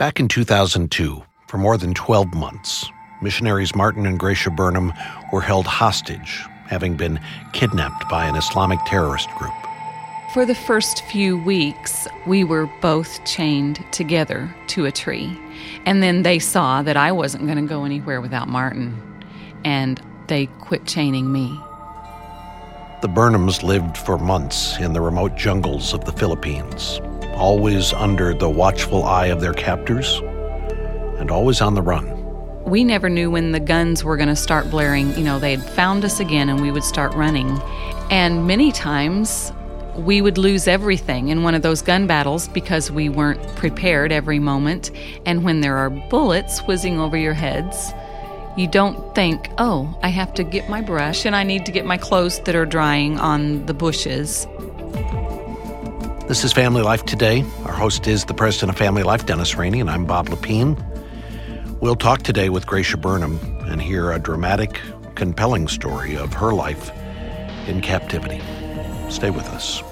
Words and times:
Back 0.00 0.18
in 0.18 0.28
2002, 0.28 1.22
for 1.46 1.58
more 1.58 1.76
than 1.76 1.92
12 1.92 2.32
months, 2.32 2.88
missionaries 3.20 3.74
Martin 3.74 4.06
and 4.06 4.18
Gracia 4.18 4.48
Burnham 4.48 4.94
were 5.30 5.42
held 5.42 5.66
hostage, 5.66 6.42
having 6.68 6.96
been 6.96 7.20
kidnapped 7.52 8.08
by 8.08 8.24
an 8.24 8.34
Islamic 8.34 8.78
terrorist 8.86 9.28
group. 9.32 9.52
For 10.32 10.46
the 10.46 10.54
first 10.54 11.04
few 11.04 11.36
weeks, 11.36 12.08
we 12.26 12.44
were 12.44 12.64
both 12.80 13.22
chained 13.26 13.84
together 13.92 14.48
to 14.68 14.86
a 14.86 14.90
tree. 14.90 15.38
And 15.84 16.02
then 16.02 16.22
they 16.22 16.38
saw 16.38 16.80
that 16.80 16.96
I 16.96 17.12
wasn't 17.12 17.44
going 17.44 17.58
to 17.58 17.68
go 17.68 17.84
anywhere 17.84 18.22
without 18.22 18.48
Martin, 18.48 18.98
and 19.66 20.00
they 20.28 20.46
quit 20.46 20.86
chaining 20.86 21.30
me. 21.30 21.48
The 23.02 23.08
Burnhams 23.08 23.62
lived 23.62 23.98
for 23.98 24.16
months 24.16 24.78
in 24.78 24.94
the 24.94 25.02
remote 25.02 25.36
jungles 25.36 25.92
of 25.92 26.06
the 26.06 26.12
Philippines, 26.12 27.02
always 27.40 27.94
under 27.94 28.34
the 28.34 28.48
watchful 28.48 29.02
eye 29.02 29.26
of 29.26 29.40
their 29.40 29.54
captors 29.54 30.18
and 31.18 31.30
always 31.30 31.62
on 31.62 31.74
the 31.74 31.82
run. 31.82 32.06
We 32.64 32.84
never 32.84 33.08
knew 33.08 33.30
when 33.30 33.52
the 33.52 33.58
guns 33.58 34.04
were 34.04 34.16
going 34.18 34.28
to 34.28 34.36
start 34.36 34.70
blaring. 34.70 35.16
You 35.16 35.24
know, 35.24 35.38
they 35.38 35.56
had 35.56 35.64
found 35.70 36.04
us 36.04 36.20
again 36.20 36.50
and 36.50 36.60
we 36.60 36.70
would 36.70 36.84
start 36.84 37.14
running. 37.14 37.58
And 38.10 38.46
many 38.46 38.70
times 38.70 39.52
we 39.96 40.20
would 40.20 40.36
lose 40.36 40.68
everything 40.68 41.28
in 41.28 41.42
one 41.42 41.54
of 41.54 41.62
those 41.62 41.80
gun 41.80 42.06
battles 42.06 42.46
because 42.48 42.90
we 42.90 43.08
weren't 43.08 43.42
prepared 43.56 44.12
every 44.12 44.38
moment. 44.38 44.90
And 45.24 45.42
when 45.42 45.62
there 45.62 45.78
are 45.78 45.90
bullets 45.90 46.60
whizzing 46.60 47.00
over 47.00 47.16
your 47.16 47.34
heads, 47.34 47.92
you 48.56 48.68
don't 48.68 49.14
think, 49.14 49.48
oh, 49.56 49.98
I 50.02 50.08
have 50.08 50.34
to 50.34 50.44
get 50.44 50.68
my 50.68 50.82
brush 50.82 51.24
and 51.24 51.34
I 51.34 51.42
need 51.42 51.64
to 51.66 51.72
get 51.72 51.86
my 51.86 51.96
clothes 51.96 52.40
that 52.40 52.54
are 52.54 52.66
drying 52.66 53.18
on 53.18 53.64
the 53.64 53.74
bushes. 53.74 54.46
This 56.30 56.44
is 56.44 56.52
Family 56.52 56.82
Life 56.82 57.04
Today. 57.06 57.44
Our 57.64 57.72
host 57.72 58.06
is 58.06 58.26
the 58.26 58.34
president 58.34 58.70
of 58.70 58.78
Family 58.78 59.02
Life, 59.02 59.26
Dennis 59.26 59.56
Rainey, 59.56 59.80
and 59.80 59.90
I'm 59.90 60.04
Bob 60.04 60.28
Lepine. 60.28 60.78
We'll 61.80 61.96
talk 61.96 62.22
today 62.22 62.50
with 62.50 62.68
Gracia 62.68 62.96
Burnham 62.96 63.40
and 63.62 63.82
hear 63.82 64.12
a 64.12 64.20
dramatic, 64.20 64.80
compelling 65.16 65.66
story 65.66 66.16
of 66.16 66.32
her 66.34 66.52
life 66.52 66.92
in 67.66 67.80
captivity. 67.80 68.40
Stay 69.10 69.30
with 69.30 69.44
us. 69.48 69.82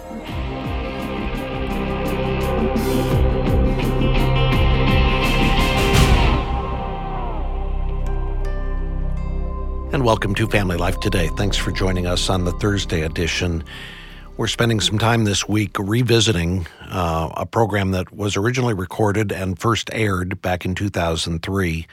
And 9.92 10.04
welcome 10.04 10.36
to 10.36 10.46
Family 10.46 10.76
Life 10.76 11.00
Today. 11.00 11.30
Thanks 11.36 11.56
for 11.56 11.72
joining 11.72 12.06
us 12.06 12.30
on 12.30 12.44
the 12.44 12.52
Thursday 12.52 13.02
edition. 13.02 13.64
We're 14.39 14.47
spending 14.47 14.78
some 14.78 15.00
time 15.00 15.25
this 15.25 15.48
week 15.48 15.77
revisiting 15.81 16.69
uh, 16.83 17.28
a 17.36 17.44
program 17.44 17.91
that 17.91 18.14
was 18.14 18.36
originally 18.36 18.72
recorded 18.72 19.33
and 19.33 19.58
first 19.58 19.91
aired 19.92 20.41
back 20.41 20.64
in 20.64 20.77
2003 20.77 21.89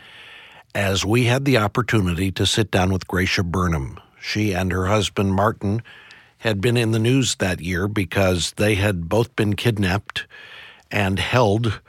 as 0.75 1.03
we 1.03 1.23
had 1.23 1.45
the 1.45 1.57
opportunity 1.57 2.31
to 2.33 2.45
sit 2.45 2.69
down 2.69 2.93
with 2.93 3.07
Gracia 3.07 3.41
Burnham. 3.41 3.99
She 4.21 4.53
and 4.53 4.71
her 4.71 4.85
husband, 4.85 5.33
Martin, 5.33 5.81
had 6.37 6.61
been 6.61 6.77
in 6.77 6.91
the 6.91 6.99
news 6.99 7.33
that 7.37 7.61
year 7.61 7.87
because 7.87 8.51
they 8.57 8.75
had 8.75 9.09
both 9.09 9.35
been 9.35 9.55
kidnapped 9.55 10.27
and 10.91 11.17
held 11.17 11.81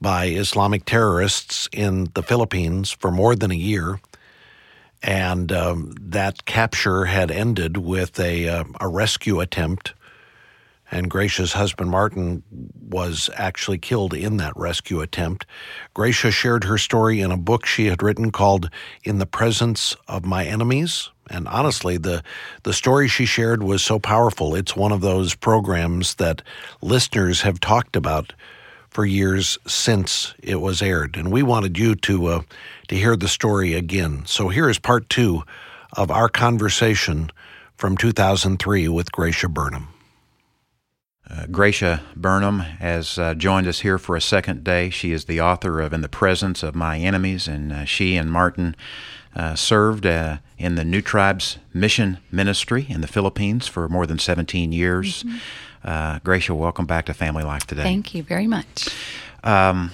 by 0.00 0.26
Islamic 0.26 0.84
terrorists 0.84 1.68
in 1.72 2.12
the 2.14 2.22
Philippines 2.22 2.92
for 2.92 3.10
more 3.10 3.34
than 3.34 3.50
a 3.50 3.56
year 3.56 3.98
and 5.02 5.52
um, 5.52 5.94
that 6.00 6.44
capture 6.44 7.04
had 7.04 7.30
ended 7.30 7.76
with 7.76 8.18
a, 8.18 8.48
uh, 8.48 8.64
a 8.80 8.88
rescue 8.88 9.40
attempt. 9.40 9.94
And 10.90 11.10
Gracia's 11.10 11.52
husband 11.52 11.90
Martin 11.90 12.42
was 12.88 13.28
actually 13.34 13.78
killed 13.78 14.14
in 14.14 14.36
that 14.36 14.56
rescue 14.56 15.00
attempt. 15.00 15.46
Gracia 15.94 16.30
shared 16.30 16.64
her 16.64 16.78
story 16.78 17.20
in 17.20 17.32
a 17.32 17.36
book 17.36 17.66
she 17.66 17.86
had 17.86 18.02
written 18.02 18.30
called 18.30 18.70
In 19.04 19.18
the 19.18 19.26
Presence 19.26 19.96
of 20.06 20.24
My 20.24 20.44
Enemies. 20.44 21.10
And 21.28 21.48
honestly, 21.48 21.96
the, 21.96 22.22
the 22.62 22.72
story 22.72 23.08
she 23.08 23.26
shared 23.26 23.62
was 23.62 23.82
so 23.82 23.98
powerful. 23.98 24.54
It's 24.54 24.76
one 24.76 24.92
of 24.92 25.00
those 25.00 25.34
programs 25.34 26.14
that 26.16 26.42
listeners 26.80 27.40
have 27.40 27.58
talked 27.58 27.96
about 27.96 28.32
for 28.90 29.04
years 29.04 29.58
since 29.66 30.34
it 30.42 30.60
was 30.60 30.80
aired. 30.80 31.16
And 31.16 31.32
we 31.32 31.42
wanted 31.42 31.76
you 31.76 31.96
to 31.96 32.26
uh, 32.26 32.42
to 32.88 32.94
hear 32.94 33.16
the 33.16 33.28
story 33.28 33.74
again. 33.74 34.22
So 34.24 34.48
here 34.48 34.70
is 34.70 34.78
part 34.78 35.10
two 35.10 35.42
of 35.92 36.10
our 36.10 36.28
conversation 36.28 37.30
from 37.76 37.96
2003 37.96 38.88
with 38.88 39.12
Gracia 39.12 39.48
Burnham. 39.48 39.88
Uh, 41.28 41.46
Gracia 41.50 42.02
Burnham 42.14 42.60
has 42.60 43.18
uh, 43.18 43.34
joined 43.34 43.66
us 43.66 43.80
here 43.80 43.98
for 43.98 44.14
a 44.14 44.20
second 44.20 44.62
day. 44.62 44.90
She 44.90 45.10
is 45.10 45.24
the 45.24 45.40
author 45.40 45.80
of 45.80 45.92
In 45.92 46.00
the 46.00 46.08
Presence 46.08 46.62
of 46.62 46.76
My 46.76 46.98
Enemies, 46.98 47.48
and 47.48 47.72
uh, 47.72 47.84
she 47.84 48.16
and 48.16 48.30
Martin 48.30 48.76
uh, 49.34 49.56
served 49.56 50.06
uh, 50.06 50.38
in 50.56 50.76
the 50.76 50.84
New 50.84 51.02
Tribes 51.02 51.58
Mission 51.74 52.18
Ministry 52.30 52.86
in 52.88 53.00
the 53.00 53.08
Philippines 53.08 53.66
for 53.66 53.88
more 53.88 54.06
than 54.06 54.18
17 54.18 54.70
years. 54.70 55.24
Mm-hmm. 55.24 55.36
Uh, 55.84 56.18
Gracia, 56.20 56.54
welcome 56.54 56.86
back 56.86 57.06
to 57.06 57.14
Family 57.14 57.42
Life 57.42 57.66
today. 57.66 57.82
Thank 57.82 58.14
you 58.14 58.22
very 58.22 58.46
much. 58.46 58.88
Um, 59.42 59.90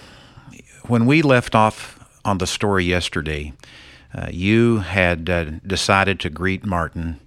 when 0.86 1.06
we 1.06 1.22
left 1.22 1.54
off 1.54 1.98
on 2.24 2.38
the 2.38 2.46
story 2.46 2.84
yesterday, 2.84 3.54
uh, 4.14 4.28
you 4.30 4.78
had 4.78 5.30
uh, 5.30 5.44
decided 5.66 6.20
to 6.20 6.30
greet 6.30 6.66
Martin 6.66 7.20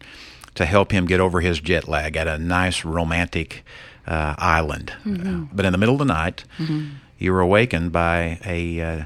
to 0.53 0.65
help 0.65 0.91
him 0.91 1.05
get 1.05 1.19
over 1.19 1.41
his 1.41 1.59
jet 1.59 1.87
lag 1.87 2.15
at 2.15 2.27
a 2.27 2.37
nice 2.37 2.85
romantic 2.85 3.63
uh, 4.07 4.35
island. 4.37 4.93
Mm-hmm. 5.05 5.45
but 5.53 5.65
in 5.65 5.71
the 5.71 5.77
middle 5.77 5.95
of 5.95 5.99
the 5.99 6.05
night, 6.05 6.43
mm-hmm. 6.57 6.89
you 7.17 7.31
were 7.31 7.41
awakened 7.41 7.91
by 7.91 8.39
a, 8.45 8.81
uh, 8.81 9.05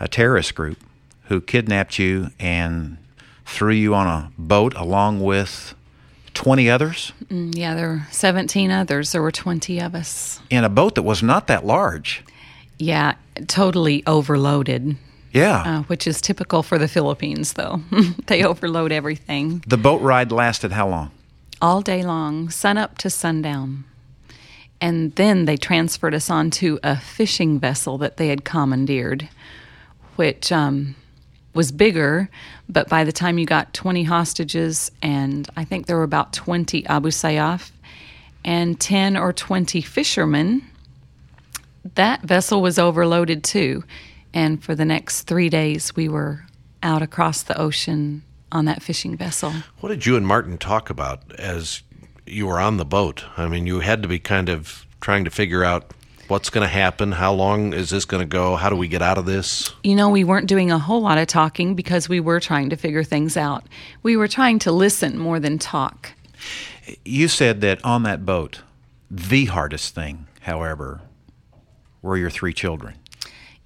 a 0.00 0.08
terrorist 0.08 0.54
group 0.54 0.78
who 1.24 1.40
kidnapped 1.40 1.98
you 1.98 2.30
and 2.38 2.98
threw 3.46 3.72
you 3.72 3.94
on 3.94 4.06
a 4.06 4.30
boat 4.38 4.74
along 4.74 5.20
with 5.20 5.74
20 6.34 6.68
others? 6.68 7.12
Mm, 7.26 7.56
yeah, 7.56 7.74
there 7.74 7.88
were 7.88 8.02
17 8.10 8.70
others. 8.70 9.12
There 9.12 9.22
were 9.22 9.30
20 9.32 9.80
of 9.80 9.94
us. 9.94 10.40
In 10.50 10.64
a 10.64 10.68
boat 10.68 10.96
that 10.96 11.02
was 11.02 11.22
not 11.22 11.46
that 11.46 11.64
large. 11.64 12.24
Yeah, 12.78 13.14
totally 13.46 14.02
overloaded. 14.06 14.96
Yeah. 15.32 15.62
Uh, 15.62 15.82
which 15.84 16.06
is 16.06 16.20
typical 16.20 16.62
for 16.62 16.78
the 16.78 16.88
Philippines, 16.88 17.54
though. 17.54 17.80
they 18.26 18.44
overload 18.44 18.92
everything. 18.92 19.64
The 19.66 19.76
boat 19.76 20.00
ride 20.00 20.30
lasted 20.30 20.72
how 20.72 20.88
long? 20.88 21.10
All 21.60 21.80
day 21.80 22.02
long, 22.02 22.50
sun 22.50 22.78
up 22.78 22.98
to 22.98 23.10
sundown. 23.10 23.84
And 24.80 25.14
then 25.14 25.44
they 25.46 25.56
transferred 25.56 26.14
us 26.14 26.28
onto 26.28 26.78
a 26.82 26.96
fishing 26.96 27.58
vessel 27.58 27.96
that 27.98 28.16
they 28.16 28.28
had 28.28 28.44
commandeered, 28.44 29.28
which 30.16 30.52
um, 30.52 30.94
was 31.54 31.72
bigger, 31.72 32.28
but 32.68 32.88
by 32.88 33.04
the 33.04 33.12
time 33.12 33.38
you 33.38 33.46
got 33.46 33.72
20 33.72 34.02
hostages, 34.02 34.90
and 35.00 35.48
I 35.56 35.64
think 35.64 35.86
there 35.86 35.96
were 35.96 36.02
about 36.02 36.32
20 36.32 36.86
Abu 36.86 37.08
Sayyaf 37.08 37.70
and 38.44 38.78
10 38.78 39.16
or 39.16 39.32
20 39.32 39.80
fishermen, 39.80 40.62
that 41.94 42.22
vessel 42.22 42.60
was 42.60 42.78
overloaded 42.78 43.44
too. 43.44 43.84
And 44.32 44.62
for 44.62 44.74
the 44.74 44.84
next 44.84 45.22
three 45.22 45.48
days, 45.48 45.94
we 45.94 46.08
were 46.08 46.44
out 46.82 47.02
across 47.02 47.42
the 47.42 47.58
ocean 47.58 48.22
on 48.50 48.64
that 48.66 48.82
fishing 48.82 49.16
vessel. 49.16 49.52
What 49.80 49.88
did 49.90 50.06
you 50.06 50.16
and 50.16 50.26
Martin 50.26 50.58
talk 50.58 50.90
about 50.90 51.22
as 51.38 51.82
you 52.26 52.46
were 52.46 52.60
on 52.60 52.76
the 52.76 52.84
boat? 52.84 53.24
I 53.36 53.48
mean, 53.48 53.66
you 53.66 53.80
had 53.80 54.02
to 54.02 54.08
be 54.08 54.18
kind 54.18 54.48
of 54.48 54.86
trying 55.00 55.24
to 55.24 55.30
figure 55.30 55.64
out 55.64 55.92
what's 56.28 56.50
going 56.50 56.66
to 56.66 56.72
happen, 56.72 57.12
how 57.12 57.32
long 57.32 57.74
is 57.74 57.90
this 57.90 58.04
going 58.04 58.22
to 58.22 58.26
go, 58.26 58.56
how 58.56 58.70
do 58.70 58.76
we 58.76 58.88
get 58.88 59.02
out 59.02 59.18
of 59.18 59.26
this? 59.26 59.72
You 59.82 59.94
know, 59.94 60.08
we 60.08 60.24
weren't 60.24 60.46
doing 60.46 60.70
a 60.70 60.78
whole 60.78 61.02
lot 61.02 61.18
of 61.18 61.26
talking 61.26 61.74
because 61.74 62.08
we 62.08 62.20
were 62.20 62.40
trying 62.40 62.70
to 62.70 62.76
figure 62.76 63.04
things 63.04 63.36
out. 63.36 63.64
We 64.02 64.16
were 64.16 64.28
trying 64.28 64.58
to 64.60 64.72
listen 64.72 65.18
more 65.18 65.38
than 65.38 65.58
talk. 65.58 66.12
You 67.04 67.28
said 67.28 67.60
that 67.60 67.84
on 67.84 68.02
that 68.04 68.24
boat, 68.24 68.62
the 69.10 69.46
hardest 69.46 69.94
thing, 69.94 70.26
however, 70.40 71.02
were 72.02 72.16
your 72.16 72.30
three 72.30 72.52
children. 72.52 72.94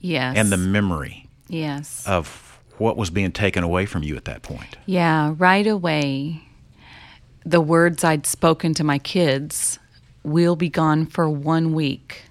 Yes. 0.00 0.36
And 0.36 0.50
the 0.50 0.56
memory. 0.56 1.28
Yes. 1.48 2.04
Of 2.06 2.60
what 2.78 2.96
was 2.96 3.10
being 3.10 3.32
taken 3.32 3.64
away 3.64 3.86
from 3.86 4.02
you 4.02 4.16
at 4.16 4.24
that 4.26 4.42
point. 4.42 4.76
Yeah, 4.86 5.34
right 5.36 5.66
away, 5.66 6.42
the 7.48 7.60
words 7.62 8.04
I'd 8.04 8.26
spoken 8.26 8.74
to 8.74 8.84
my 8.84 8.98
kids, 8.98 9.78
we'll 10.22 10.56
be 10.56 10.68
gone 10.68 11.06
for 11.06 11.30
one 11.30 11.72
week, 11.72 12.22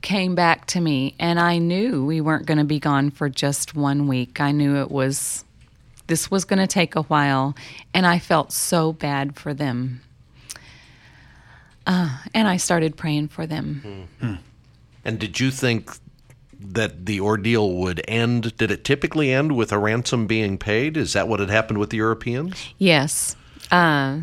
came 0.00 0.34
back 0.36 0.66
to 0.66 0.80
me. 0.80 1.14
And 1.18 1.40
I 1.40 1.58
knew 1.58 2.04
we 2.04 2.20
weren't 2.20 2.46
going 2.46 2.58
to 2.58 2.64
be 2.64 2.78
gone 2.78 3.10
for 3.10 3.28
just 3.28 3.74
one 3.74 4.06
week. 4.06 4.40
I 4.40 4.52
knew 4.52 4.76
it 4.76 4.90
was, 4.90 5.44
this 6.06 6.30
was 6.30 6.44
going 6.44 6.60
to 6.60 6.68
take 6.68 6.94
a 6.94 7.02
while. 7.02 7.56
And 7.92 8.06
I 8.06 8.20
felt 8.20 8.52
so 8.52 8.92
bad 8.92 9.36
for 9.36 9.52
them. 9.52 10.02
Uh, 11.84 12.18
and 12.32 12.46
I 12.46 12.58
started 12.58 12.96
praying 12.96 13.28
for 13.28 13.46
them. 13.46 14.08
Mm-hmm. 14.20 14.34
And 15.04 15.18
did 15.18 15.40
you 15.40 15.50
think 15.50 15.90
that 16.60 17.06
the 17.06 17.20
ordeal 17.20 17.72
would 17.72 18.02
end? 18.06 18.56
Did 18.56 18.70
it 18.70 18.84
typically 18.84 19.32
end 19.32 19.56
with 19.56 19.72
a 19.72 19.78
ransom 19.78 20.28
being 20.28 20.58
paid? 20.58 20.96
Is 20.96 21.14
that 21.14 21.26
what 21.26 21.40
had 21.40 21.50
happened 21.50 21.78
with 21.78 21.90
the 21.90 21.96
Europeans? 21.96 22.68
Yes. 22.78 23.34
Uh, 23.70 24.20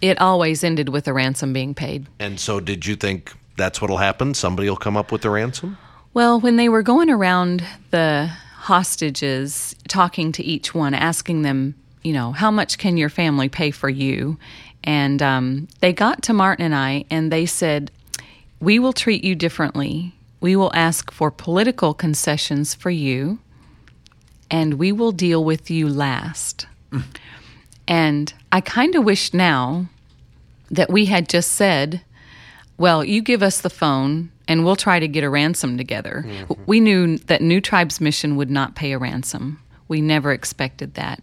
it 0.00 0.20
always 0.20 0.62
ended 0.62 0.88
with 0.88 1.08
a 1.08 1.12
ransom 1.12 1.52
being 1.52 1.74
paid. 1.74 2.06
And 2.18 2.38
so, 2.38 2.60
did 2.60 2.86
you 2.86 2.96
think 2.96 3.32
that's 3.56 3.80
what'll 3.80 3.96
happen? 3.96 4.34
Somebody 4.34 4.68
will 4.68 4.76
come 4.76 4.96
up 4.96 5.10
with 5.10 5.22
the 5.22 5.30
ransom? 5.30 5.78
Well, 6.14 6.40
when 6.40 6.56
they 6.56 6.68
were 6.68 6.82
going 6.82 7.10
around 7.10 7.64
the 7.90 8.30
hostages, 8.56 9.74
talking 9.88 10.32
to 10.32 10.44
each 10.44 10.74
one, 10.74 10.94
asking 10.94 11.42
them, 11.42 11.74
you 12.02 12.12
know, 12.12 12.32
how 12.32 12.50
much 12.50 12.78
can 12.78 12.96
your 12.96 13.08
family 13.08 13.48
pay 13.48 13.70
for 13.70 13.88
you? 13.88 14.38
And 14.84 15.20
um, 15.20 15.68
they 15.80 15.92
got 15.92 16.22
to 16.24 16.32
Martin 16.32 16.64
and 16.64 16.74
I, 16.74 17.04
and 17.10 17.32
they 17.32 17.46
said, 17.46 17.90
We 18.60 18.78
will 18.78 18.92
treat 18.92 19.24
you 19.24 19.34
differently. 19.34 20.14
We 20.40 20.54
will 20.54 20.70
ask 20.74 21.10
for 21.10 21.30
political 21.30 21.94
concessions 21.94 22.74
for 22.74 22.90
you, 22.90 23.40
and 24.50 24.74
we 24.74 24.92
will 24.92 25.12
deal 25.12 25.42
with 25.42 25.70
you 25.70 25.88
last. 25.88 26.66
And 27.88 28.32
I 28.52 28.60
kind 28.60 28.94
of 28.94 29.04
wish 29.04 29.32
now 29.32 29.86
that 30.70 30.90
we 30.90 31.04
had 31.04 31.28
just 31.28 31.52
said, 31.52 32.02
well, 32.78 33.04
you 33.04 33.22
give 33.22 33.42
us 33.42 33.60
the 33.60 33.70
phone 33.70 34.30
and 34.48 34.64
we'll 34.64 34.76
try 34.76 34.98
to 34.98 35.08
get 35.08 35.24
a 35.24 35.30
ransom 35.30 35.76
together. 35.76 36.24
Mm-hmm. 36.26 36.62
We 36.66 36.80
knew 36.80 37.18
that 37.18 37.42
New 37.42 37.60
Tribes 37.60 38.00
Mission 38.00 38.36
would 38.36 38.50
not 38.50 38.74
pay 38.74 38.92
a 38.92 38.98
ransom. 38.98 39.60
We 39.88 40.00
never 40.00 40.32
expected 40.32 40.94
that 40.94 41.22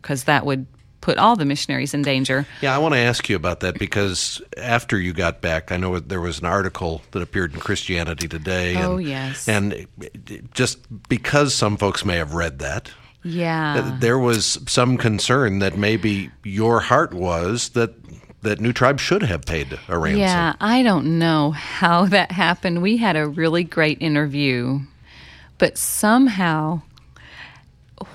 because 0.00 0.24
that 0.24 0.44
would 0.44 0.66
put 1.00 1.16
all 1.16 1.34
the 1.34 1.46
missionaries 1.46 1.94
in 1.94 2.02
danger. 2.02 2.46
Yeah, 2.60 2.74
I 2.74 2.78
want 2.78 2.92
to 2.94 2.98
ask 2.98 3.28
you 3.28 3.36
about 3.36 3.60
that 3.60 3.78
because 3.78 4.42
after 4.58 4.98
you 4.98 5.14
got 5.14 5.40
back, 5.40 5.72
I 5.72 5.78
know 5.78 5.98
there 5.98 6.20
was 6.20 6.40
an 6.40 6.44
article 6.44 7.00
that 7.12 7.22
appeared 7.22 7.54
in 7.54 7.60
Christianity 7.60 8.28
Today. 8.28 8.76
Oh, 8.76 8.98
yes. 8.98 9.48
And 9.48 9.86
just 10.52 10.78
because 11.08 11.54
some 11.54 11.78
folks 11.78 12.04
may 12.04 12.16
have 12.16 12.34
read 12.34 12.58
that, 12.58 12.90
yeah. 13.22 13.96
There 14.00 14.18
was 14.18 14.58
some 14.66 14.96
concern 14.96 15.58
that 15.58 15.76
maybe 15.76 16.30
your 16.44 16.80
heart 16.80 17.12
was 17.12 17.70
that 17.70 17.94
that 18.42 18.60
New 18.60 18.72
Tribe 18.72 18.98
should 18.98 19.22
have 19.22 19.44
paid 19.44 19.78
a 19.88 19.98
ransom. 19.98 20.20
Yeah, 20.20 20.54
I 20.60 20.82
don't 20.82 21.18
know 21.18 21.50
how 21.50 22.06
that 22.06 22.32
happened. 22.32 22.80
We 22.80 22.96
had 22.96 23.16
a 23.16 23.28
really 23.28 23.64
great 23.64 24.00
interview, 24.00 24.80
but 25.58 25.76
somehow 25.76 26.80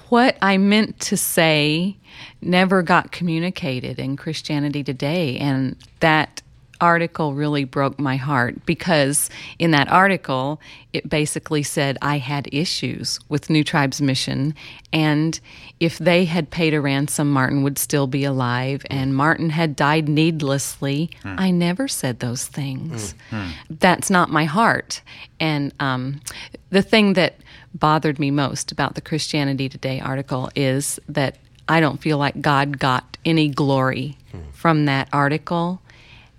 what 0.10 0.38
I 0.42 0.58
meant 0.58 1.00
to 1.02 1.18
say 1.18 1.98
never 2.42 2.82
got 2.82 3.12
communicated 3.12 4.00
in 4.00 4.18
Christianity 4.18 4.84
Today, 4.84 5.38
and 5.38 5.76
that 6.00 6.42
article 6.82 7.34
really 7.34 7.64
broke 7.64 8.00
my 8.00 8.16
heart 8.16 8.66
because 8.66 9.30
in 9.60 9.72
that 9.72 9.90
article 9.90 10.60
it 10.94 11.10
basically 11.10 11.64
said 11.64 11.98
I 12.02 12.18
had 12.18 12.48
issues 12.52 13.20
with 13.30 13.50
New 13.50 13.64
Tribes 13.64 14.02
Mission 14.02 14.56
and 14.94 15.40
if 15.80 15.98
they 15.98 16.26
had 16.26 16.50
paid 16.52 16.74
a 16.74 16.82
ransom 16.82 17.32
Martin 17.32 17.64
would 17.64 17.78
still 17.78 18.08
be 18.08 18.24
alive 18.24 18.86
and 18.90 19.16
Martin 19.16 19.50
had 19.50 19.76
died 19.76 20.08
needlessly 20.08 21.10
mm. 21.24 21.40
I 21.40 21.52
never 21.52 21.88
said 21.88 22.20
those 22.20 22.46
things 22.46 23.16
mm. 23.32 23.52
that's 23.70 24.10
not 24.10 24.30
my 24.30 24.46
heart 24.46 25.02
and 25.40 25.74
um, 25.80 26.22
the 26.70 26.82
thing 26.82 27.14
that 27.14 27.36
bothered 27.74 28.20
me 28.20 28.32
most 28.32 28.72
about 28.72 28.96
the 28.96 29.02
Christianity 29.02 29.70
Today 29.70 30.00
article 30.00 30.50
is 30.56 31.00
that 31.10 31.38
I 31.68 31.80
don't 31.80 32.02
feel 32.02 32.18
like 32.18 32.42
God 32.42 32.80
got 32.80 33.18
any 33.26 33.50
glory 33.50 34.18
mm. 34.34 34.54
from 34.54 34.86
that 34.86 35.10
article 35.12 35.82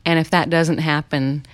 and 0.06 0.18
if 0.18 0.30
that 0.30 0.48
doesn't 0.48 0.78
happen, 0.78 1.44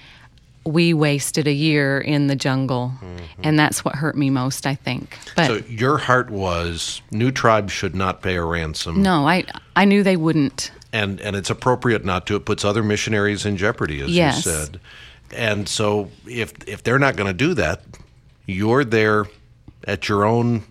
we 0.65 0.95
wasted 0.95 1.49
a 1.49 1.53
year 1.53 1.99
in 1.99 2.29
the 2.29 2.37
jungle. 2.37 2.93
Mm-hmm. 3.01 3.41
And 3.43 3.59
that's 3.59 3.85
what 3.85 3.97
hurt 3.97 4.17
me 4.17 4.31
most, 4.31 4.67
I 4.67 4.75
think. 4.75 5.19
But 5.35 5.47
So 5.47 5.55
your 5.69 5.99
heart 5.99 6.31
was 6.31 7.03
new 7.11 7.33
tribes 7.33 7.73
should 7.73 7.97
not 7.97 8.23
pay 8.23 8.37
a 8.37 8.45
ransom. 8.45 9.03
No, 9.03 9.27
I 9.27 9.45
I 9.75 9.87
knew 9.87 10.03
they 10.03 10.17
wouldn't. 10.17 10.71
And 10.93 11.21
and 11.21 11.35
it's 11.35 11.51
appropriate 11.51 12.05
not 12.05 12.27
to. 12.27 12.37
It 12.37 12.45
puts 12.45 12.65
other 12.65 12.83
missionaries 12.83 13.45
in 13.47 13.57
jeopardy, 13.57 14.03
as 14.03 14.11
yes. 14.11 14.45
you 14.45 14.53
said. 14.53 14.81
And 15.35 15.69
so 15.69 16.11
if 16.27 16.53
if 16.69 16.83
they're 16.83 16.99
not 16.99 17.17
going 17.17 17.29
to 17.29 17.33
do 17.33 17.55
that, 17.55 17.83
you're 18.47 18.85
there 18.85 19.27
at 19.87 20.09
your 20.09 20.25
own 20.25 20.63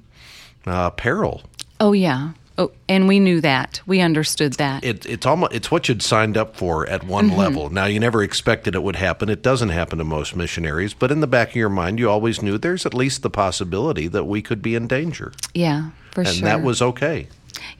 uh, 0.65 0.91
peril. 0.91 1.41
Oh 1.79 1.93
yeah. 1.93 2.33
Oh, 2.61 2.71
and 2.87 3.07
we 3.07 3.19
knew 3.19 3.41
that. 3.41 3.81
We 3.87 4.01
understood 4.01 4.53
that. 4.53 4.83
It, 4.83 5.03
it's 5.07 5.25
almost 5.25 5.51
it's 5.51 5.71
what 5.71 5.89
you'd 5.89 6.03
signed 6.03 6.37
up 6.37 6.55
for 6.55 6.87
at 6.87 7.03
one 7.03 7.29
mm-hmm. 7.29 7.39
level. 7.39 7.69
Now 7.71 7.85
you 7.85 7.99
never 7.99 8.21
expected 8.21 8.75
it 8.75 8.83
would 8.83 8.97
happen. 8.97 9.29
It 9.29 9.41
doesn't 9.41 9.69
happen 9.69 9.97
to 9.97 10.03
most 10.03 10.35
missionaries, 10.35 10.93
but 10.93 11.09
in 11.11 11.21
the 11.21 11.27
back 11.27 11.49
of 11.49 11.55
your 11.55 11.69
mind, 11.69 11.97
you 11.97 12.07
always 12.07 12.43
knew 12.43 12.59
there's 12.59 12.85
at 12.85 12.93
least 12.93 13.23
the 13.23 13.31
possibility 13.31 14.07
that 14.09 14.25
we 14.25 14.43
could 14.43 14.61
be 14.61 14.75
in 14.75 14.85
danger. 14.85 15.33
Yeah, 15.55 15.89
for 16.11 16.21
and 16.21 16.29
sure. 16.29 16.37
And 16.37 16.47
that 16.47 16.63
was 16.63 16.83
okay. 16.83 17.29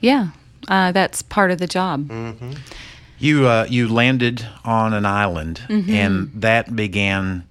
Yeah, 0.00 0.30
uh, 0.66 0.90
that's 0.90 1.22
part 1.22 1.52
of 1.52 1.58
the 1.58 1.68
job. 1.68 2.08
Mm-hmm. 2.08 2.52
You 3.20 3.46
uh, 3.46 3.66
you 3.68 3.86
landed 3.86 4.44
on 4.64 4.94
an 4.94 5.06
island, 5.06 5.62
mm-hmm. 5.68 5.90
and 5.92 6.32
that 6.34 6.74
began 6.74 7.44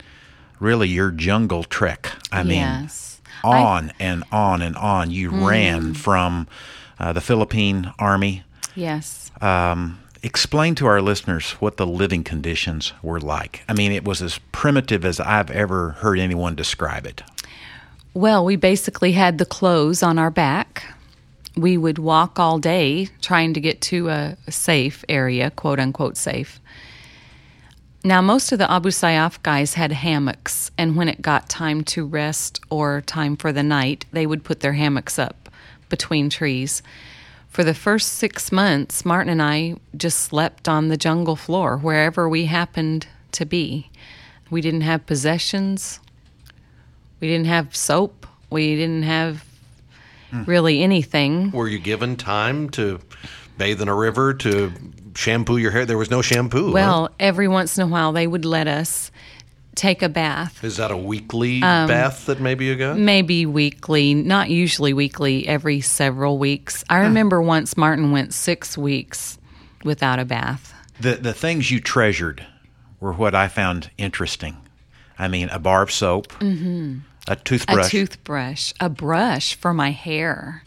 really 0.60 0.90
your 0.90 1.12
jungle 1.12 1.64
trek. 1.64 2.12
I 2.30 2.44
mean, 2.44 2.58
yes. 2.58 3.22
on 3.42 3.92
I, 3.92 3.94
and 4.02 4.26
on 4.34 4.62
and 4.62 4.76
on. 4.76 5.12
You 5.12 5.32
mm. 5.32 5.48
ran 5.48 5.94
from 5.94 6.48
uh, 7.02 7.12
the 7.12 7.20
Philippine 7.20 7.92
Army. 7.98 8.44
Yes. 8.76 9.32
Um, 9.42 10.00
explain 10.22 10.76
to 10.76 10.86
our 10.86 11.02
listeners 11.02 11.54
what 11.54 11.78
the 11.78 11.88
living 11.88 12.24
conditions 12.24 12.94
were 13.02 13.20
like. 13.20 13.64
I 13.68 13.74
mean, 13.74 13.92
it 13.92 14.06
was 14.06 14.22
as 14.22 14.40
primitive 14.52 15.04
as 15.04 15.20
I've 15.20 15.50
ever 15.50 15.92
heard 15.92 16.20
anyone 16.20 16.56
describe 16.56 17.08
it. 17.08 17.24
Well, 18.14 18.46
we 18.46 18.56
basically 18.56 19.14
had 19.14 19.40
the 19.40 19.46
clothes 19.46 20.04
on 20.04 20.20
our 20.20 20.30
back. 20.30 20.94
We 21.58 21.76
would 21.76 21.98
walk 21.98 22.40
all 22.40 22.60
day 22.60 23.10
trying 23.20 23.56
to 23.56 23.60
get 23.60 23.82
to 23.82 24.10
a, 24.10 24.38
safe 24.50 25.04
area, 25.10 25.50
quote 25.50 25.80
unquote 25.80 26.18
safe. 26.18 26.60
Now, 28.04 28.22
most 28.22 28.52
of 28.52 28.60
the 28.60 28.72
Abu 28.72 28.90
Sayyaf 28.90 29.42
guys 29.44 29.74
had 29.76 29.92
hammocks, 29.92 30.72
and 30.78 30.96
when 30.96 31.08
it 31.08 31.22
got 31.22 31.50
time 31.50 31.84
to 31.86 32.06
rest 32.06 32.60
or 32.70 33.02
time 33.02 33.38
for 33.38 33.52
the 33.52 33.64
night, 33.64 34.06
they 34.12 34.26
would 34.26 34.44
put 34.44 34.60
their 34.60 34.74
hammocks 34.74 35.18
up 35.18 35.41
between 35.92 36.32
trees. 36.32 36.82
For 37.50 37.64
the 37.64 37.76
first 37.76 38.14
six 38.14 38.52
months, 38.52 39.06
Martin 39.06 39.30
and 39.30 39.42
I 39.42 39.76
just 39.96 40.20
slept 40.20 40.68
on 40.68 40.88
the 40.88 40.98
jungle 40.98 41.36
floor 41.36 41.78
wherever 41.78 42.28
we 42.28 42.46
happened 42.46 43.06
to 43.34 43.46
be. 43.46 43.92
We 44.50 44.62
didn't 44.62 44.82
have 44.82 45.06
possessions. 45.06 46.00
We 47.20 47.28
didn't 47.28 47.48
have 47.48 47.76
soap. 47.76 48.26
We 48.50 48.76
didn't 48.76 49.04
have 49.04 49.46
hmm. 50.32 50.46
really 50.46 50.82
anything. 50.82 51.52
Were 51.52 51.68
you 51.68 51.78
given 51.78 52.16
time 52.16 52.70
to 52.72 53.00
bathe 53.58 53.82
in 53.82 53.88
a 53.88 53.96
river, 53.96 54.34
to 54.34 54.72
shampoo 55.16 55.58
your 55.58 55.72
hair? 55.72 55.86
There 55.86 55.98
was 55.98 56.10
no 56.10 56.22
shampoo. 56.22 56.72
Well, 56.72 57.04
huh? 57.04 57.10
every 57.20 57.48
once 57.48 57.78
in 57.78 57.84
a 57.84 57.88
while 57.88 58.14
they 58.14 58.28
would 58.28 58.46
let 58.46 58.68
us 58.68 59.12
take 59.76 60.02
a 60.02 60.10
bath. 60.10 60.64
Is 60.64 60.78
that 60.78 60.92
a 60.92 60.98
weekly 60.98 61.62
um, 61.64 61.88
bath 61.88 62.26
that 62.26 62.40
maybe 62.40 62.66
you 62.66 62.76
got? 62.76 62.98
Maybe 62.98 63.46
weekly, 63.46 64.14
not 64.14 64.50
usually 64.50 64.94
weekly, 64.94 65.48
every 65.48 65.82
several 65.82 66.38
weeks. 66.38 66.84
I 66.90 67.00
remember 67.00 67.42
once 67.42 67.78
Martin 67.78 68.12
went 68.12 68.34
six 68.34 68.78
weeks 68.78 69.38
without 69.84 70.20
a 70.20 70.26
bath. 70.26 70.74
The 71.00 71.16
the 71.16 71.34
things 71.34 71.72
you 71.72 71.80
treasured 71.80 72.46
were 73.00 73.14
what 73.14 73.34
I 73.34 73.48
found 73.48 73.90
interesting. 73.98 74.58
I 75.18 75.28
mean, 75.28 75.50
a 75.50 75.60
bar 75.60 75.84
of 75.84 75.92
soap, 75.92 76.30
mm-hmm. 76.34 77.00
a 77.28 77.36
toothbrush, 77.36 77.88
a 77.88 77.90
toothbrush, 77.90 78.74
a 78.80 78.90
brush 78.90 79.56
for 79.56 79.74
my 79.74 79.92
hair, 79.92 80.64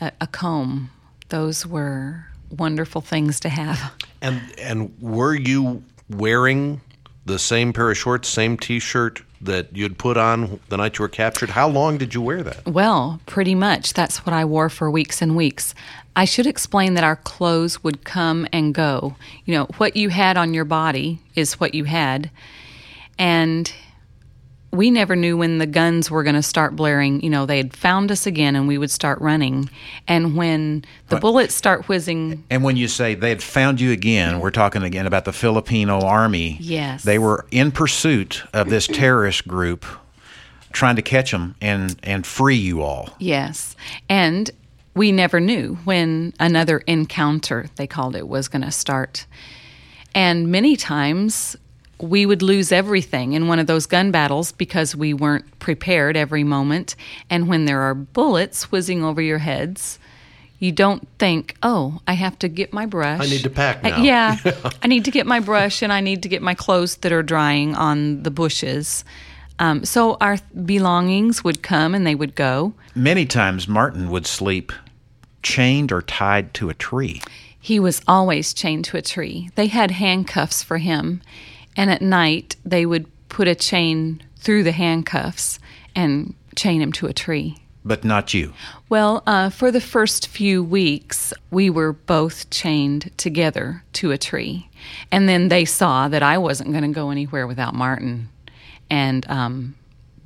a, 0.00 0.12
a 0.20 0.26
comb. 0.26 0.90
Those 1.28 1.66
were 1.66 2.26
wonderful 2.50 3.00
things 3.00 3.40
to 3.40 3.48
have. 3.48 3.92
And 4.20 4.40
and 4.58 4.94
were 5.00 5.34
you 5.34 5.84
wearing 6.08 6.80
the 7.26 7.38
same 7.38 7.72
pair 7.72 7.90
of 7.90 7.96
shorts, 7.96 8.28
same 8.28 8.56
T-shirt 8.56 9.22
that 9.40 9.76
you'd 9.76 9.98
put 9.98 10.16
on 10.16 10.60
the 10.68 10.76
night 10.76 10.98
you 10.98 11.02
were 11.02 11.08
captured? 11.08 11.50
How 11.50 11.68
long 11.68 11.98
did 11.98 12.14
you 12.14 12.22
wear 12.22 12.42
that? 12.42 12.66
Well, 12.66 13.20
pretty 13.26 13.54
much. 13.54 13.92
That's 13.92 14.24
what 14.24 14.32
I 14.32 14.44
wore 14.44 14.68
for 14.68 14.90
weeks 14.90 15.20
and 15.20 15.36
weeks. 15.36 15.74
I 16.16 16.24
should 16.24 16.46
explain 16.46 16.94
that 16.94 17.04
our 17.04 17.16
clothes 17.16 17.82
would 17.82 18.04
come 18.04 18.46
and 18.52 18.74
go. 18.74 19.16
You 19.44 19.54
know, 19.54 19.64
what 19.76 19.96
you 19.96 20.08
had 20.10 20.36
on 20.36 20.54
your 20.54 20.64
body 20.64 21.20
is 21.34 21.60
what 21.60 21.74
you 21.74 21.84
had. 21.84 22.30
And 23.18 23.72
we 24.74 24.90
never 24.90 25.16
knew 25.16 25.36
when 25.36 25.58
the 25.58 25.66
guns 25.66 26.10
were 26.10 26.22
going 26.22 26.34
to 26.34 26.42
start 26.42 26.76
blaring. 26.76 27.20
You 27.22 27.30
know, 27.30 27.46
they 27.46 27.56
had 27.56 27.74
found 27.74 28.10
us 28.10 28.26
again 28.26 28.56
and 28.56 28.68
we 28.68 28.76
would 28.78 28.90
start 28.90 29.20
running. 29.20 29.70
And 30.08 30.36
when 30.36 30.84
the 31.08 31.16
bullets 31.16 31.54
start 31.54 31.88
whizzing. 31.88 32.44
And 32.50 32.62
when 32.62 32.76
you 32.76 32.88
say 32.88 33.14
they 33.14 33.28
had 33.28 33.42
found 33.42 33.80
you 33.80 33.92
again, 33.92 34.40
we're 34.40 34.50
talking 34.50 34.82
again 34.82 35.06
about 35.06 35.24
the 35.24 35.32
Filipino 35.32 36.00
army. 36.00 36.56
Yes. 36.60 37.04
They 37.04 37.18
were 37.18 37.46
in 37.50 37.70
pursuit 37.70 38.42
of 38.52 38.68
this 38.68 38.86
terrorist 38.92 39.46
group 39.46 39.84
trying 40.72 40.96
to 40.96 41.02
catch 41.02 41.30
them 41.30 41.54
and, 41.60 41.96
and 42.02 42.26
free 42.26 42.56
you 42.56 42.82
all. 42.82 43.10
Yes. 43.18 43.76
And 44.08 44.50
we 44.94 45.12
never 45.12 45.40
knew 45.40 45.78
when 45.84 46.34
another 46.40 46.78
encounter, 46.78 47.66
they 47.76 47.86
called 47.86 48.16
it, 48.16 48.28
was 48.28 48.48
going 48.48 48.62
to 48.62 48.70
start. 48.70 49.26
And 50.14 50.48
many 50.48 50.76
times 50.76 51.56
we 52.04 52.26
would 52.26 52.42
lose 52.42 52.72
everything 52.72 53.32
in 53.32 53.48
one 53.48 53.58
of 53.58 53.66
those 53.66 53.86
gun 53.86 54.10
battles 54.10 54.52
because 54.52 54.94
we 54.94 55.14
weren't 55.14 55.58
prepared 55.58 56.16
every 56.16 56.44
moment. 56.44 56.96
And 57.30 57.48
when 57.48 57.64
there 57.64 57.82
are 57.82 57.94
bullets 57.94 58.70
whizzing 58.70 59.02
over 59.04 59.20
your 59.20 59.38
heads, 59.38 59.98
you 60.58 60.72
don't 60.72 61.06
think, 61.18 61.56
oh, 61.62 62.00
I 62.06 62.14
have 62.14 62.38
to 62.40 62.48
get 62.48 62.72
my 62.72 62.86
brush. 62.86 63.20
I 63.20 63.26
need 63.26 63.42
to 63.42 63.50
pack 63.50 63.82
now. 63.82 63.96
I, 63.96 64.00
yeah, 64.02 64.36
I 64.82 64.86
need 64.86 65.04
to 65.04 65.10
get 65.10 65.26
my 65.26 65.40
brush 65.40 65.82
and 65.82 65.92
I 65.92 66.00
need 66.00 66.22
to 66.22 66.28
get 66.28 66.42
my 66.42 66.54
clothes 66.54 66.96
that 66.96 67.12
are 67.12 67.22
drying 67.22 67.74
on 67.74 68.22
the 68.22 68.30
bushes. 68.30 69.04
Um, 69.58 69.84
so 69.84 70.16
our 70.20 70.38
belongings 70.64 71.44
would 71.44 71.62
come 71.62 71.94
and 71.94 72.06
they 72.06 72.14
would 72.14 72.34
go. 72.34 72.74
Many 72.94 73.26
times 73.26 73.68
Martin 73.68 74.10
would 74.10 74.26
sleep 74.26 74.72
chained 75.42 75.92
or 75.92 76.02
tied 76.02 76.54
to 76.54 76.70
a 76.70 76.74
tree. 76.74 77.20
He 77.60 77.78
was 77.78 78.02
always 78.08 78.52
chained 78.52 78.84
to 78.86 78.96
a 78.96 79.02
tree. 79.02 79.50
They 79.54 79.68
had 79.68 79.92
handcuffs 79.92 80.62
for 80.62 80.78
him, 80.78 81.22
and 81.76 81.90
at 81.90 82.02
night 82.02 82.56
they 82.64 82.86
would 82.86 83.06
put 83.28 83.48
a 83.48 83.54
chain 83.54 84.22
through 84.36 84.62
the 84.62 84.72
handcuffs 84.72 85.58
and 85.94 86.34
chain 86.54 86.80
him 86.80 86.92
to 86.92 87.06
a 87.06 87.12
tree. 87.12 87.56
But 87.84 88.04
not 88.04 88.32
you. 88.32 88.54
Well, 88.88 89.22
uh, 89.26 89.50
for 89.50 89.70
the 89.70 89.80
first 89.80 90.28
few 90.28 90.64
weeks, 90.64 91.34
we 91.50 91.68
were 91.68 91.92
both 91.92 92.48
chained 92.48 93.10
together 93.18 93.82
to 93.94 94.10
a 94.10 94.18
tree. 94.18 94.70
And 95.10 95.28
then 95.28 95.48
they 95.48 95.66
saw 95.66 96.08
that 96.08 96.22
I 96.22 96.38
wasn't 96.38 96.70
going 96.72 96.84
to 96.84 96.88
go 96.88 97.10
anywhere 97.10 97.46
without 97.46 97.74
Martin. 97.74 98.30
And 98.88 99.28
um, 99.28 99.74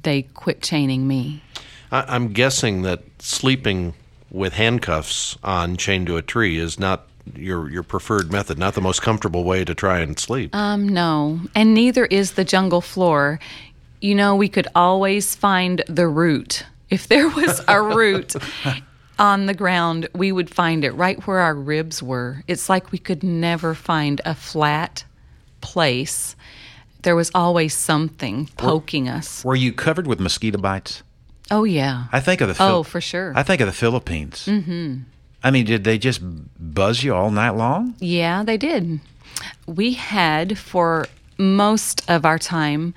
they 0.02 0.22
quit 0.22 0.62
chaining 0.62 1.08
me. 1.08 1.42
I, 1.90 2.04
I'm 2.14 2.32
guessing 2.32 2.82
that 2.82 3.02
sleeping 3.18 3.94
with 4.30 4.52
handcuffs 4.52 5.36
on, 5.42 5.76
chained 5.76 6.06
to 6.06 6.16
a 6.16 6.22
tree, 6.22 6.58
is 6.58 6.78
not 6.78 7.08
your 7.36 7.70
your 7.70 7.82
preferred 7.82 8.30
method, 8.32 8.58
not 8.58 8.74
the 8.74 8.80
most 8.80 9.02
comfortable 9.02 9.44
way 9.44 9.64
to 9.64 9.74
try 9.74 10.00
and 10.00 10.18
sleep. 10.18 10.54
Um, 10.54 10.88
no, 10.88 11.40
and 11.54 11.74
neither 11.74 12.06
is 12.06 12.32
the 12.32 12.44
jungle 12.44 12.80
floor. 12.80 13.40
You 14.00 14.14
know, 14.14 14.36
we 14.36 14.48
could 14.48 14.68
always 14.74 15.34
find 15.34 15.82
the 15.88 16.06
root. 16.06 16.64
If 16.90 17.08
there 17.08 17.28
was 17.28 17.60
a 17.68 17.82
root 17.96 18.34
on 19.18 19.46
the 19.46 19.54
ground, 19.54 20.08
we 20.14 20.30
would 20.32 20.48
find 20.48 20.84
it 20.84 20.92
right 20.92 21.24
where 21.26 21.40
our 21.40 21.54
ribs 21.54 22.02
were. 22.02 22.42
It's 22.46 22.68
like 22.68 22.92
we 22.92 22.98
could 22.98 23.22
never 23.22 23.74
find 23.74 24.20
a 24.24 24.34
flat 24.34 25.04
place. 25.60 26.36
There 27.02 27.16
was 27.16 27.30
always 27.34 27.74
something 27.74 28.48
poking 28.56 29.08
us. 29.08 29.44
Were 29.44 29.56
you 29.56 29.72
covered 29.72 30.06
with 30.06 30.20
mosquito 30.20 30.58
bites? 30.58 31.02
Oh 31.50 31.64
yeah. 31.64 32.04
I 32.12 32.20
think 32.20 32.40
of 32.40 32.48
the 32.48 32.56
Oh, 32.62 32.82
for 32.82 33.00
sure. 33.00 33.32
I 33.34 33.42
think 33.42 33.60
of 33.60 33.66
the 33.66 33.72
Philippines. 33.72 34.46
Mm-hmm. 34.46 35.02
I 35.42 35.50
mean, 35.50 35.66
did 35.66 35.84
they 35.84 35.98
just 35.98 36.20
buzz 36.22 37.02
you 37.02 37.14
all 37.14 37.30
night 37.30 37.50
long? 37.50 37.94
Yeah, 38.00 38.42
they 38.42 38.56
did. 38.56 39.00
We 39.66 39.92
had 39.92 40.58
for 40.58 41.06
most 41.38 42.02
of 42.10 42.24
our 42.24 42.38
time 42.38 42.94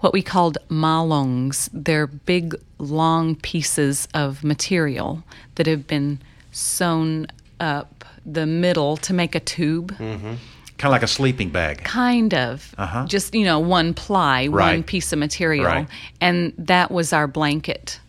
what 0.00 0.12
we 0.12 0.20
called 0.20 0.58
malongs. 0.68 1.70
They're 1.72 2.06
big, 2.06 2.54
long 2.78 3.36
pieces 3.36 4.06
of 4.12 4.44
material 4.44 5.22
that 5.54 5.66
have 5.66 5.86
been 5.86 6.20
sewn 6.50 7.26
up 7.60 8.04
the 8.26 8.46
middle 8.46 8.96
to 8.98 9.14
make 9.14 9.34
a 9.34 9.40
tube. 9.40 9.96
Kind 9.96 10.38
of 10.82 10.90
like 10.90 11.02
a 11.04 11.08
sleeping 11.08 11.50
bag. 11.50 11.84
Kind 11.84 12.34
of. 12.34 12.74
Uh-huh. 12.76 13.06
Just, 13.06 13.34
you 13.34 13.44
know, 13.44 13.60
one 13.60 13.94
ply, 13.94 14.48
one 14.48 14.82
piece 14.82 15.12
of 15.12 15.18
material. 15.18 15.64
Right. 15.64 15.88
And 16.20 16.52
that 16.58 16.90
was 16.90 17.12
our 17.12 17.28
blanket. 17.28 18.00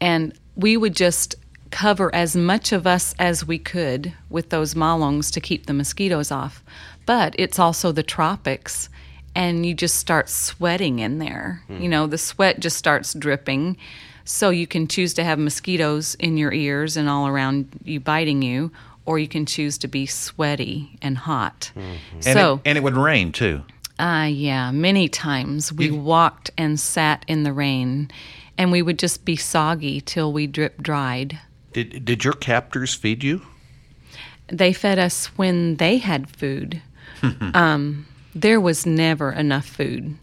And 0.00 0.32
we 0.56 0.76
would 0.76 0.94
just 0.94 1.34
cover 1.74 2.14
as 2.14 2.36
much 2.36 2.70
of 2.72 2.86
us 2.86 3.14
as 3.18 3.44
we 3.44 3.58
could 3.58 4.12
with 4.30 4.50
those 4.50 4.74
malongs 4.74 5.32
to 5.32 5.40
keep 5.40 5.66
the 5.66 5.74
mosquitoes 5.74 6.30
off. 6.30 6.62
But 7.04 7.34
it's 7.36 7.58
also 7.58 7.90
the 7.92 8.04
tropics. 8.04 8.88
And 9.34 9.66
you 9.66 9.74
just 9.74 9.96
start 9.96 10.28
sweating 10.28 11.00
in 11.00 11.18
there. 11.18 11.62
You 11.68 11.88
know, 11.88 12.06
the 12.06 12.16
sweat 12.18 12.60
just 12.60 12.76
starts 12.76 13.12
dripping. 13.12 13.76
So 14.24 14.50
you 14.50 14.68
can 14.68 14.86
choose 14.86 15.12
to 15.14 15.24
have 15.24 15.38
mosquitoes 15.40 16.14
in 16.20 16.36
your 16.36 16.52
ears 16.52 16.96
and 16.96 17.08
all 17.08 17.26
around 17.26 17.66
you 17.84 17.98
biting 17.98 18.40
you, 18.42 18.70
or 19.04 19.18
you 19.18 19.26
can 19.26 19.44
choose 19.44 19.76
to 19.78 19.88
be 19.88 20.06
sweaty 20.06 20.96
and 21.02 21.18
hot. 21.18 21.72
And, 21.74 22.24
So, 22.24 22.54
it, 22.54 22.60
and 22.66 22.78
it 22.78 22.82
would 22.84 22.96
rain 22.96 23.32
too. 23.32 23.62
uh, 23.98 24.28
yeah, 24.30 24.70
many 24.70 25.08
times 25.08 25.72
we 25.72 25.90
walked 25.90 26.50
and 26.56 26.78
sat 26.78 27.24
in 27.26 27.42
the 27.42 27.52
rain, 27.52 28.10
and 28.56 28.70
we 28.70 28.80
would 28.82 29.00
just 29.00 29.24
be 29.24 29.34
soggy 29.36 30.00
till 30.00 30.32
we 30.32 30.46
drip 30.46 30.80
dried. 30.80 31.40
Did 31.74 32.04
did 32.04 32.24
your 32.24 32.32
captors 32.32 32.94
feed 32.94 33.22
you? 33.22 33.42
They 34.46 34.72
fed 34.72 34.98
us 34.98 35.26
when 35.36 35.76
they 35.76 35.98
had 35.98 36.30
food. 36.30 36.80
um, 37.54 38.06
there 38.34 38.60
was 38.60 38.86
never 38.86 39.32
enough 39.32 39.66
food. 39.66 40.16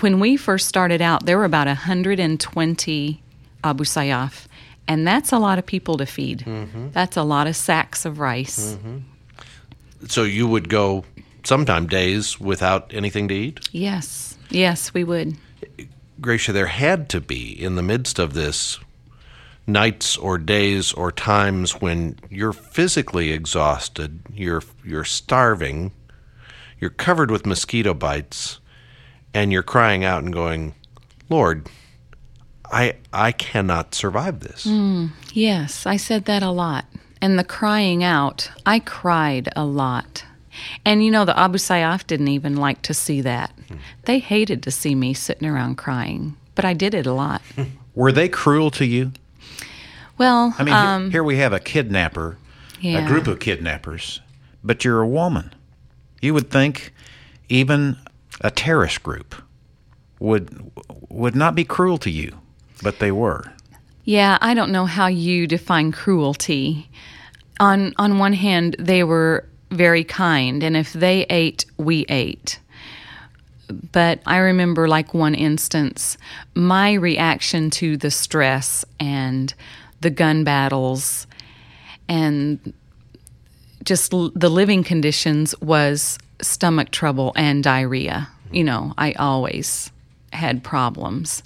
When 0.00 0.20
we 0.20 0.36
first 0.36 0.68
started 0.68 1.02
out, 1.02 1.26
there 1.26 1.36
were 1.36 1.44
about 1.44 1.66
120 1.66 3.22
Abu 3.62 3.84
Sayyaf, 3.84 4.46
and 4.88 5.06
that's 5.06 5.32
a 5.32 5.38
lot 5.38 5.58
of 5.58 5.66
people 5.66 5.96
to 5.98 6.06
feed. 6.06 6.44
That's 6.92 7.16
a 7.16 7.22
lot 7.22 7.46
of 7.46 7.56
sacks 7.56 8.04
of 8.04 8.18
rice. 8.18 8.78
So 10.06 10.22
you 10.22 10.46
would 10.46 10.68
go 10.68 11.04
sometime 11.44 11.86
days 11.86 12.40
without 12.40 12.92
anything 12.94 13.28
to 13.28 13.34
eat? 13.34 13.68
Yes, 13.72 14.38
yes, 14.48 14.94
we 14.94 15.04
would. 15.04 15.36
Gracia, 16.20 16.52
there 16.52 16.66
had 16.66 17.08
to 17.10 17.20
be 17.20 17.50
in 17.50 17.74
the 17.76 17.82
midst 17.82 18.18
of 18.18 18.34
this 18.34 18.78
nights 19.72 20.16
or 20.16 20.38
days 20.38 20.92
or 20.92 21.12
times 21.12 21.80
when 21.80 22.18
you're 22.28 22.52
physically 22.52 23.30
exhausted, 23.30 24.20
you're 24.32 24.62
you're 24.84 25.04
starving, 25.04 25.92
you're 26.78 26.90
covered 26.90 27.30
with 27.30 27.46
mosquito 27.46 27.94
bites, 27.94 28.60
and 29.34 29.52
you're 29.52 29.62
crying 29.62 30.04
out 30.04 30.22
and 30.22 30.32
going, 30.32 30.74
"Lord, 31.28 31.68
I 32.70 32.96
I 33.12 33.32
cannot 33.32 33.94
survive 33.94 34.40
this." 34.40 34.64
Hmm, 34.64 35.06
yes, 35.32 35.86
I 35.86 35.96
said 35.96 36.24
that 36.26 36.42
a 36.42 36.50
lot. 36.50 36.84
And 37.22 37.38
the 37.38 37.44
crying 37.44 38.02
out, 38.02 38.50
I 38.64 38.78
cried 38.78 39.52
a 39.54 39.64
lot. 39.64 40.24
And 40.84 41.04
you 41.04 41.10
know, 41.10 41.24
the 41.24 41.38
Abu 41.38 41.58
Sayyaf 41.58 42.06
didn't 42.06 42.28
even 42.28 42.56
like 42.56 42.82
to 42.82 42.94
see 42.94 43.20
that. 43.20 43.52
Hmm. 43.68 43.76
They 44.04 44.18
hated 44.18 44.62
to 44.64 44.70
see 44.70 44.94
me 44.94 45.14
sitting 45.14 45.48
around 45.48 45.76
crying, 45.76 46.36
but 46.54 46.64
I 46.64 46.72
did 46.72 46.94
it 46.94 47.06
a 47.06 47.12
lot. 47.12 47.42
Were 47.94 48.12
they 48.12 48.28
cruel 48.28 48.70
to 48.72 48.84
you? 48.84 49.12
Well, 50.20 50.54
I 50.58 50.64
mean, 50.64 50.74
um, 50.74 51.10
here 51.10 51.24
we 51.24 51.38
have 51.38 51.54
a 51.54 51.58
kidnapper, 51.58 52.36
Yeah. 52.78 52.98
a 52.98 53.08
group 53.08 53.26
of 53.26 53.40
kidnappers, 53.40 54.20
but 54.62 54.84
you're 54.84 55.00
a 55.00 55.08
woman. 55.08 55.54
You 56.20 56.34
would 56.34 56.50
think 56.50 56.92
even 57.48 57.96
a 58.42 58.50
terrorist 58.50 59.02
group 59.02 59.34
would 60.18 60.70
would 61.08 61.34
not 61.34 61.54
be 61.54 61.64
cruel 61.64 61.96
to 61.96 62.10
you, 62.10 62.36
but 62.82 62.98
they 62.98 63.10
were. 63.10 63.50
Yeah, 64.04 64.36
I 64.42 64.52
don't 64.52 64.70
know 64.70 64.84
how 64.84 65.06
you 65.06 65.46
define 65.46 65.90
cruelty. 65.90 66.90
On 67.58 67.94
on 67.96 68.18
one 68.18 68.34
hand, 68.34 68.76
they 68.78 69.02
were 69.02 69.46
very 69.70 70.04
kind, 70.04 70.62
and 70.62 70.76
if 70.76 70.92
they 70.92 71.24
ate, 71.30 71.64
we 71.78 72.04
ate. 72.10 72.58
But 73.90 74.20
I 74.26 74.36
remember, 74.36 74.86
like 74.86 75.14
one 75.14 75.34
instance, 75.34 76.18
my 76.54 76.92
reaction 76.92 77.70
to 77.70 77.96
the 77.96 78.10
stress 78.10 78.84
and 78.98 79.54
the 80.00 80.10
gun 80.10 80.44
battles 80.44 81.26
and 82.08 82.72
just 83.84 84.12
l- 84.12 84.32
the 84.34 84.48
living 84.48 84.84
conditions 84.84 85.54
was 85.60 86.18
stomach 86.40 86.90
trouble 86.90 87.32
and 87.36 87.62
diarrhea. 87.62 88.28
You 88.50 88.64
know, 88.64 88.94
I 88.98 89.12
always 89.12 89.90
had 90.32 90.64
problems. 90.64 91.42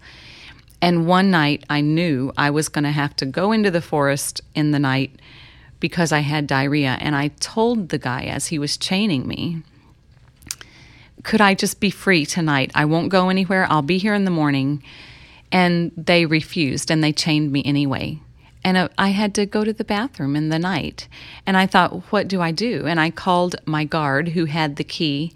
And 0.81 1.07
one 1.07 1.31
night 1.31 1.65
I 1.71 1.81
knew 1.81 2.33
I 2.37 2.51
was 2.51 2.69
going 2.69 2.85
to 2.85 2.91
have 2.91 3.17
to 3.17 3.27
go 3.27 3.53
into 3.53 3.71
the 3.71 3.81
forest 3.81 4.41
in 4.55 4.71
the 4.71 4.79
night 4.79 5.19
because 5.81 6.13
I 6.13 6.21
had 6.21 6.47
diarrhea. 6.47 6.99
And 7.01 7.17
I 7.17 7.29
told 7.41 7.89
the 7.89 7.99
guy 7.99 8.25
as 8.25 8.49
he 8.49 8.59
was 8.59 8.77
chaining 8.77 9.27
me, 9.27 9.63
could 11.23 11.41
I 11.41 11.55
just 11.55 11.81
be 11.81 11.91
free 11.91 12.27
tonight? 12.27 12.71
I 12.75 12.85
won't 12.85 13.09
go 13.09 13.31
anywhere. 13.31 13.67
I'll 13.71 13.83
be 13.83 13.99
here 13.99 14.15
in 14.15 14.25
the 14.25 14.31
morning. 14.31 14.83
And 15.51 15.93
they 15.97 16.27
refused 16.27 16.91
and 16.91 17.03
they 17.03 17.13
chained 17.13 17.51
me 17.51 17.63
anyway. 17.65 18.21
And 18.65 18.77
uh, 18.77 18.89
I 18.97 19.09
had 19.09 19.35
to 19.35 19.47
go 19.47 19.63
to 19.63 19.73
the 19.73 19.85
bathroom 19.85 20.35
in 20.35 20.49
the 20.49 20.59
night. 20.59 21.07
And 21.47 21.57
I 21.57 21.67
thought, 21.67 22.11
what 22.11 22.27
do 22.27 22.41
I 22.41 22.51
do? 22.51 22.87
And 22.87 22.99
I 22.99 23.11
called 23.11 23.57
my 23.67 23.85
guard 23.85 24.29
who 24.29 24.47
had 24.47 24.77
the 24.77 24.85
key, 24.85 25.35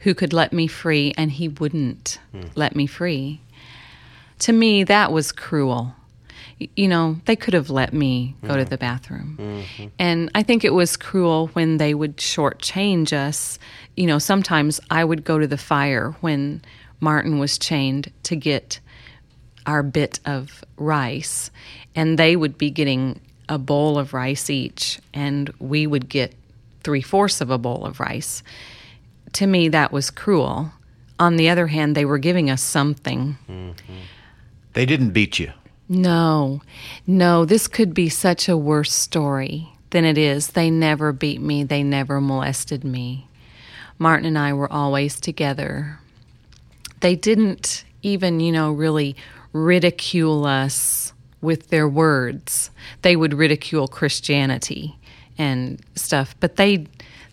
who 0.00 0.14
could 0.14 0.32
let 0.32 0.52
me 0.52 0.66
free, 0.66 1.12
and 1.16 1.30
he 1.30 1.48
wouldn't 1.48 2.18
hmm. 2.32 2.46
let 2.54 2.74
me 2.74 2.86
free. 2.86 3.40
To 4.40 4.52
me, 4.52 4.84
that 4.84 5.12
was 5.12 5.30
cruel. 5.30 5.94
You 6.76 6.88
know, 6.88 7.16
they 7.26 7.36
could 7.36 7.54
have 7.54 7.70
let 7.70 7.92
me 7.92 8.36
go 8.42 8.56
to 8.56 8.64
hmm. 8.64 8.70
the 8.70 8.78
bathroom. 8.78 9.36
Mm-hmm. 9.38 9.88
And 9.98 10.30
I 10.34 10.42
think 10.42 10.64
it 10.64 10.72
was 10.72 10.96
cruel 10.96 11.48
when 11.48 11.76
they 11.76 11.92
would 11.92 12.16
shortchange 12.16 13.12
us. 13.12 13.58
You 13.96 14.06
know, 14.06 14.18
sometimes 14.18 14.80
I 14.90 15.04
would 15.04 15.24
go 15.24 15.38
to 15.38 15.46
the 15.46 15.58
fire 15.58 16.14
when 16.20 16.62
Martin 17.00 17.38
was 17.38 17.58
chained 17.58 18.12
to 18.22 18.36
get 18.36 18.78
our 19.66 19.82
bit 19.82 20.20
of 20.24 20.64
rice, 20.76 21.50
and 21.94 22.18
they 22.18 22.36
would 22.36 22.58
be 22.58 22.70
getting 22.70 23.20
a 23.48 23.58
bowl 23.58 23.98
of 23.98 24.14
rice 24.14 24.48
each, 24.48 25.00
and 25.12 25.52
we 25.58 25.86
would 25.86 26.08
get 26.08 26.34
three 26.82 27.02
fourths 27.02 27.40
of 27.40 27.50
a 27.50 27.58
bowl 27.58 27.84
of 27.84 28.00
rice. 28.00 28.42
To 29.34 29.46
me, 29.46 29.68
that 29.68 29.92
was 29.92 30.10
cruel. 30.10 30.72
On 31.18 31.36
the 31.36 31.48
other 31.48 31.68
hand, 31.68 31.94
they 31.94 32.04
were 32.04 32.18
giving 32.18 32.50
us 32.50 32.62
something. 32.62 33.36
Mm-hmm. 33.48 33.94
They 34.72 34.86
didn't 34.86 35.10
beat 35.10 35.38
you. 35.38 35.52
No, 35.88 36.62
no, 37.06 37.44
this 37.44 37.68
could 37.68 37.92
be 37.92 38.08
such 38.08 38.48
a 38.48 38.56
worse 38.56 38.92
story 38.92 39.68
than 39.90 40.04
it 40.04 40.16
is. 40.16 40.48
They 40.48 40.70
never 40.70 41.12
beat 41.12 41.40
me, 41.40 41.64
they 41.64 41.82
never 41.82 42.20
molested 42.20 42.82
me. 42.84 43.28
Martin 43.98 44.26
and 44.26 44.38
I 44.38 44.52
were 44.54 44.72
always 44.72 45.20
together. 45.20 45.98
They 47.00 47.14
didn't 47.14 47.84
even, 48.02 48.40
you 48.40 48.52
know, 48.52 48.72
really 48.72 49.16
ridicule 49.52 50.46
us 50.46 51.12
with 51.42 51.68
their 51.68 51.88
words. 51.88 52.70
They 53.02 53.16
would 53.16 53.34
ridicule 53.34 53.88
Christianity 53.88 54.96
and 55.36 55.80
stuff, 55.94 56.34
but 56.40 56.56
they 56.56 56.86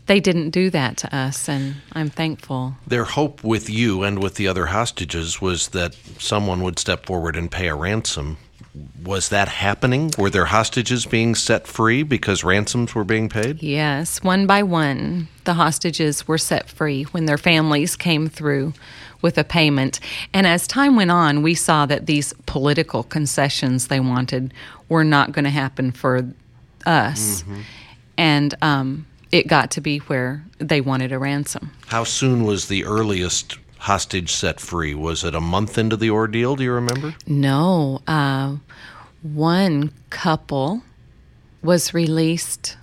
they 0.08 0.20
didn't 0.20 0.50
do 0.50 0.72
that 0.72 0.98
to 0.98 1.16
us, 1.16 1.48
and 1.48 1.76
I'm 1.94 2.10
thankful. 2.10 2.74
Their 2.88 3.04
hope 3.04 3.44
with 3.44 3.70
you 3.70 4.02
and 4.02 4.22
with 4.22 4.36
the 4.36 4.48
other 4.48 4.66
hostages 4.66 5.40
was 5.40 5.68
that 5.70 5.94
someone 6.18 6.64
would 6.64 6.80
step 6.80 7.06
forward 7.06 7.36
and 7.36 7.50
pay 7.52 7.68
a 7.68 7.76
ransom. 7.76 8.38
Was 9.04 9.30
that 9.30 9.50
happening? 9.50 10.10
Were 10.18 10.32
there 10.32 10.46
hostages 10.46 11.06
being 11.06 11.36
set 11.36 11.68
free 11.68 12.02
because 12.02 12.44
ransoms 12.44 12.96
were 12.96 13.04
being 13.04 13.30
paid? 13.30 13.62
Yes, 13.62 14.24
one 14.24 14.48
by 14.48 14.64
one, 14.64 15.28
the 15.44 15.54
hostages 15.54 16.28
were 16.28 16.40
set 16.40 16.70
free 16.70 17.04
when 17.04 17.26
their 17.26 17.38
families 17.38 17.96
came 17.96 18.28
through 18.28 18.74
with 19.22 19.38
a 19.38 19.44
payment. 19.44 20.00
And 20.34 20.48
as 20.48 20.68
time 20.68 20.96
went 20.96 21.12
on, 21.12 21.42
we 21.42 21.54
saw 21.56 21.86
that 21.86 22.06
these 22.06 22.34
political 22.46 23.04
concessions 23.04 23.88
they 23.88 24.00
wanted 24.00 24.54
were 24.88 25.04
not 25.04 25.32
going 25.32 25.46
to 25.46 25.52
happen 25.52 25.92
for 25.92 26.28
us. 26.86 27.44
Mm-hmm. 27.44 27.62
And 28.18 28.56
um, 28.62 29.06
it 29.32 29.48
got 29.48 29.72
to 29.72 29.82
be 29.82 30.00
where 30.00 30.44
they 30.58 30.82
wanted 30.82 31.12
a 31.12 31.20
ransom. 31.20 31.72
How 31.88 32.04
soon 32.04 32.44
was 32.44 32.68
the 32.68 32.86
earliest 32.86 33.58
hostage 33.78 34.32
set 34.32 34.60
free? 34.60 34.94
Was 34.94 35.24
it 35.24 35.36
a 35.36 35.42
month 35.42 35.78
into 35.78 35.96
the 35.96 36.10
ordeal? 36.10 36.56
Do 36.56 36.64
you 36.64 36.74
remember? 36.74 37.16
No. 37.28 38.02
Uh, 38.08 38.58
one 39.22 39.92
couple 40.10 40.84
was 41.62 41.94
released 41.94 42.78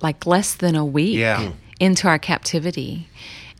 like 0.00 0.26
less 0.26 0.54
than 0.54 0.74
a 0.76 0.84
week 0.84 1.16
yeah. 1.16 1.52
into 1.80 2.08
our 2.08 2.18
captivity. 2.18 3.08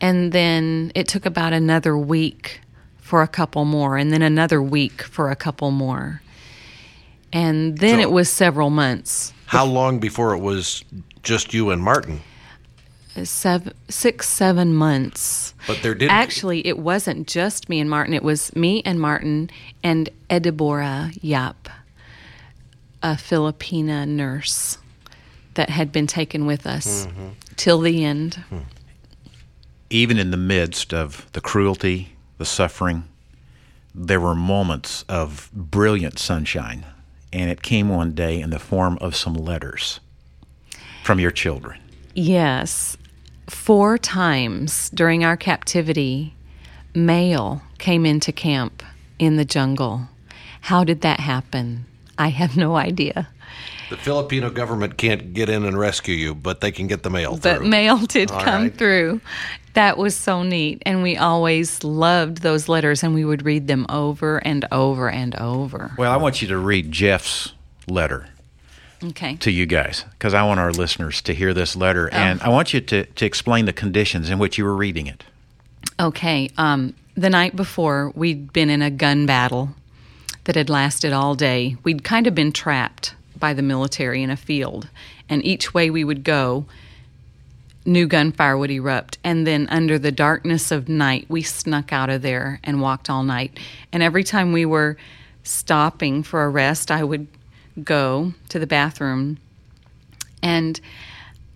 And 0.00 0.32
then 0.32 0.92
it 0.94 1.08
took 1.08 1.26
about 1.26 1.52
another 1.52 1.96
week 1.96 2.60
for 2.98 3.22
a 3.22 3.28
couple 3.28 3.64
more, 3.64 3.96
and 3.96 4.12
then 4.12 4.22
another 4.22 4.62
week 4.62 5.02
for 5.02 5.30
a 5.30 5.36
couple 5.36 5.70
more. 5.70 6.22
And 7.32 7.78
then 7.78 7.96
so, 7.96 8.00
it 8.00 8.10
was 8.10 8.28
several 8.28 8.70
months. 8.70 9.32
How 9.46 9.64
long 9.64 9.98
before 9.98 10.34
it 10.34 10.40
was 10.40 10.84
just 11.22 11.54
you 11.54 11.70
and 11.70 11.82
Martin? 11.82 12.20
Seven, 13.24 13.72
six, 13.88 14.28
seven 14.28 14.74
months. 14.74 15.54
But 15.66 15.82
there 15.82 15.94
did 15.94 16.10
actually. 16.10 16.66
It 16.66 16.78
wasn't 16.78 17.26
just 17.26 17.68
me 17.68 17.80
and 17.80 17.90
Martin. 17.90 18.14
It 18.14 18.22
was 18.22 18.54
me 18.54 18.82
and 18.84 19.00
Martin 19.00 19.50
and 19.82 20.08
Ediborah 20.30 21.10
Yap, 21.20 21.68
a 23.02 23.14
Filipina 23.14 24.06
nurse 24.06 24.78
that 25.54 25.70
had 25.70 25.90
been 25.90 26.06
taken 26.06 26.46
with 26.46 26.66
us 26.66 27.06
mm-hmm. 27.06 27.28
till 27.56 27.80
the 27.80 28.04
end. 28.04 28.36
Hmm. 28.50 28.58
Even 29.90 30.18
in 30.18 30.30
the 30.30 30.36
midst 30.36 30.92
of 30.92 31.26
the 31.32 31.40
cruelty, 31.40 32.10
the 32.36 32.44
suffering, 32.44 33.04
there 33.94 34.20
were 34.20 34.34
moments 34.34 35.04
of 35.08 35.50
brilliant 35.52 36.18
sunshine, 36.18 36.84
and 37.32 37.50
it 37.50 37.62
came 37.62 37.88
one 37.88 38.12
day 38.12 38.40
in 38.40 38.50
the 38.50 38.58
form 38.58 38.98
of 39.00 39.16
some 39.16 39.34
letters 39.34 40.00
from 41.02 41.18
your 41.18 41.30
children? 41.30 41.80
Yes. 42.14 42.98
Four 43.48 43.96
times 43.96 44.90
during 44.90 45.24
our 45.24 45.38
captivity, 45.38 46.34
mail 46.94 47.62
came 47.78 48.04
into 48.04 48.30
camp 48.30 48.82
in 49.18 49.36
the 49.36 49.44
jungle. 49.44 50.02
How 50.60 50.84
did 50.84 51.00
that 51.00 51.20
happen? 51.20 51.86
I 52.18 52.28
have 52.28 52.58
no 52.58 52.76
idea. 52.76 53.28
The 53.88 53.96
Filipino 53.96 54.50
government 54.50 54.98
can't 54.98 55.32
get 55.32 55.48
in 55.48 55.64
and 55.64 55.78
rescue 55.78 56.14
you, 56.14 56.34
but 56.34 56.60
they 56.60 56.70
can 56.70 56.88
get 56.88 57.04
the 57.04 57.10
mail 57.10 57.32
but 57.36 57.42
through. 57.42 57.58
But 57.60 57.68
mail 57.68 57.96
did 57.98 58.30
All 58.30 58.42
come 58.42 58.64
right. 58.64 58.76
through. 58.76 59.22
That 59.78 59.96
was 59.96 60.16
so 60.16 60.42
neat. 60.42 60.82
And 60.84 61.04
we 61.04 61.16
always 61.16 61.84
loved 61.84 62.38
those 62.38 62.68
letters 62.68 63.04
and 63.04 63.14
we 63.14 63.24
would 63.24 63.44
read 63.44 63.68
them 63.68 63.86
over 63.88 64.38
and 64.38 64.66
over 64.72 65.08
and 65.08 65.36
over. 65.36 65.92
Well, 65.96 66.10
I 66.10 66.16
want 66.16 66.42
you 66.42 66.48
to 66.48 66.58
read 66.58 66.90
Jeff's 66.90 67.52
letter 67.86 68.26
okay. 69.04 69.36
to 69.36 69.52
you 69.52 69.66
guys 69.66 70.04
because 70.10 70.34
I 70.34 70.42
want 70.42 70.58
our 70.58 70.72
listeners 70.72 71.22
to 71.22 71.32
hear 71.32 71.54
this 71.54 71.76
letter, 71.76 72.10
oh. 72.12 72.16
and 72.16 72.40
I 72.42 72.48
want 72.48 72.74
you 72.74 72.80
to, 72.80 73.04
to 73.04 73.24
explain 73.24 73.66
the 73.66 73.72
conditions 73.72 74.30
in 74.30 74.40
which 74.40 74.58
you 74.58 74.64
were 74.64 74.74
reading 74.74 75.06
it. 75.06 75.22
Okay. 76.00 76.50
Um, 76.58 76.92
the 77.16 77.30
night 77.30 77.54
before, 77.54 78.10
we'd 78.16 78.52
been 78.52 78.70
in 78.70 78.82
a 78.82 78.90
gun 78.90 79.26
battle 79.26 79.76
that 80.42 80.56
had 80.56 80.68
lasted 80.68 81.12
all 81.12 81.36
day. 81.36 81.76
We'd 81.84 82.02
kind 82.02 82.26
of 82.26 82.34
been 82.34 82.50
trapped 82.50 83.14
by 83.38 83.54
the 83.54 83.62
military 83.62 84.24
in 84.24 84.30
a 84.30 84.36
field, 84.36 84.88
and 85.28 85.44
each 85.44 85.72
way 85.72 85.88
we 85.88 86.02
would 86.02 86.24
go, 86.24 86.66
new 87.84 88.06
gunfire 88.06 88.56
would 88.56 88.70
erupt. 88.70 89.18
And 89.24 89.46
then, 89.46 89.66
under 89.70 89.98
the 89.98 90.12
darkness 90.12 90.70
of 90.70 90.88
night, 90.88 91.26
we 91.28 91.42
snuck 91.42 91.92
out 91.92 92.10
of 92.10 92.22
there 92.22 92.60
and 92.64 92.80
walked 92.80 93.08
all 93.10 93.22
night. 93.22 93.58
And 93.92 94.02
every 94.02 94.24
time 94.24 94.52
we 94.52 94.64
were 94.64 94.96
stopping 95.42 96.22
for 96.22 96.44
a 96.44 96.48
rest, 96.48 96.90
I 96.90 97.04
would 97.04 97.26
go 97.82 98.34
to 98.48 98.58
the 98.58 98.66
bathroom 98.66 99.38
and 100.42 100.80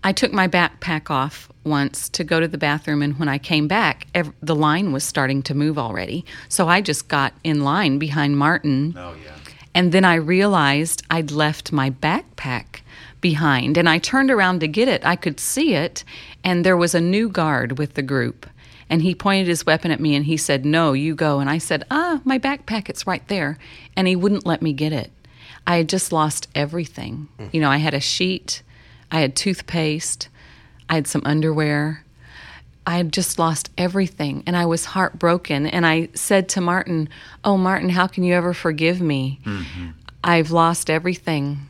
I 0.03 0.11
took 0.11 0.33
my 0.33 0.47
backpack 0.47 1.09
off 1.09 1.49
once 1.63 2.09
to 2.09 2.25
go 2.25 2.41
to 2.41 2.47
the 2.47 2.57
bathroom, 2.57 3.01
and 3.01 3.17
when 3.17 3.29
I 3.29 3.37
came 3.37 3.69
back, 3.69 4.07
ev- 4.13 4.33
the 4.41 4.55
line 4.55 4.91
was 4.91 5.05
starting 5.05 5.41
to 5.43 5.55
move 5.55 5.79
already. 5.79 6.25
So 6.49 6.67
I 6.67 6.81
just 6.81 7.07
got 7.07 7.33
in 7.43 7.63
line 7.63 7.99
behind 7.99 8.37
Martin. 8.37 8.95
Oh, 8.97 9.15
yeah. 9.23 9.31
And 9.73 9.93
then 9.93 10.03
I 10.03 10.15
realized 10.15 11.03
I'd 11.09 11.31
left 11.31 11.71
my 11.71 11.89
backpack 11.89 12.81
behind, 13.23 13.77
and 13.77 13.89
I 13.89 13.97
turned 13.97 14.29
around 14.29 14.59
to 14.59 14.67
get 14.67 14.87
it. 14.87 15.03
I 15.03 15.15
could 15.15 15.39
see 15.39 15.73
it, 15.73 16.03
and 16.43 16.63
there 16.63 16.77
was 16.77 16.93
a 16.93 17.01
new 17.01 17.27
guard 17.27 17.79
with 17.79 17.95
the 17.95 18.03
group. 18.03 18.45
And 18.89 19.01
he 19.01 19.15
pointed 19.15 19.47
his 19.47 19.65
weapon 19.65 19.89
at 19.89 19.99
me 19.99 20.13
and 20.13 20.25
he 20.25 20.37
said, 20.37 20.65
No, 20.65 20.93
you 20.93 21.15
go. 21.15 21.39
And 21.39 21.49
I 21.49 21.57
said, 21.57 21.83
Ah, 21.89 22.21
my 22.25 22.37
backpack, 22.37 22.89
it's 22.89 23.07
right 23.07 23.27
there. 23.27 23.57
And 23.95 24.07
he 24.07 24.15
wouldn't 24.15 24.45
let 24.45 24.61
me 24.61 24.71
get 24.73 24.93
it. 24.93 25.11
I 25.65 25.77
had 25.77 25.89
just 25.89 26.11
lost 26.11 26.47
everything. 26.53 27.29
Mm. 27.39 27.53
You 27.53 27.61
know, 27.61 27.71
I 27.71 27.77
had 27.77 27.95
a 27.95 27.99
sheet, 27.99 28.61
I 29.09 29.21
had 29.21 29.35
toothpaste, 29.35 30.27
I 30.89 30.95
had 30.95 31.07
some 31.07 31.23
underwear. 31.25 32.03
I 32.85 32.97
had 32.97 33.13
just 33.13 33.39
lost 33.39 33.69
everything 33.77 34.43
and 34.45 34.57
I 34.57 34.65
was 34.65 34.83
heartbroken. 34.83 35.65
And 35.65 35.87
I 35.87 36.09
said 36.13 36.49
to 36.49 36.61
Martin, 36.61 37.07
Oh, 37.43 37.57
Martin, 37.57 37.89
how 37.89 38.07
can 38.07 38.25
you 38.25 38.33
ever 38.33 38.53
forgive 38.53 38.99
me? 38.99 39.39
Mm-hmm. 39.45 39.91
I've 40.21 40.51
lost 40.51 40.89
everything. 40.89 41.69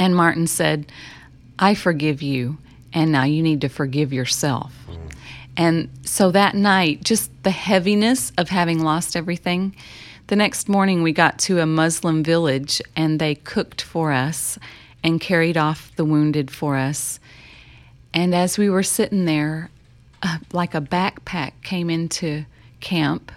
And 0.00 0.16
Martin 0.16 0.46
said, 0.46 0.90
I 1.58 1.74
forgive 1.74 2.22
you. 2.22 2.56
And 2.94 3.12
now 3.12 3.24
you 3.24 3.42
need 3.42 3.60
to 3.60 3.68
forgive 3.68 4.14
yourself. 4.14 4.74
Mm. 4.88 5.12
And 5.58 5.90
so 6.04 6.30
that 6.30 6.54
night, 6.54 7.04
just 7.04 7.30
the 7.42 7.50
heaviness 7.50 8.32
of 8.38 8.48
having 8.48 8.82
lost 8.82 9.14
everything, 9.14 9.76
the 10.28 10.36
next 10.36 10.70
morning, 10.70 11.02
we 11.02 11.12
got 11.12 11.38
to 11.40 11.58
a 11.58 11.66
Muslim 11.66 12.24
village 12.24 12.80
and 12.96 13.20
they 13.20 13.34
cooked 13.34 13.82
for 13.82 14.10
us 14.10 14.58
and 15.04 15.20
carried 15.20 15.58
off 15.58 15.94
the 15.96 16.04
wounded 16.06 16.50
for 16.50 16.76
us. 16.76 17.20
And 18.14 18.34
as 18.34 18.56
we 18.56 18.70
were 18.70 18.82
sitting 18.82 19.26
there, 19.26 19.68
uh, 20.22 20.38
like 20.50 20.74
a 20.74 20.80
backpack 20.80 21.52
came 21.62 21.90
into 21.90 22.46
camp 22.80 23.30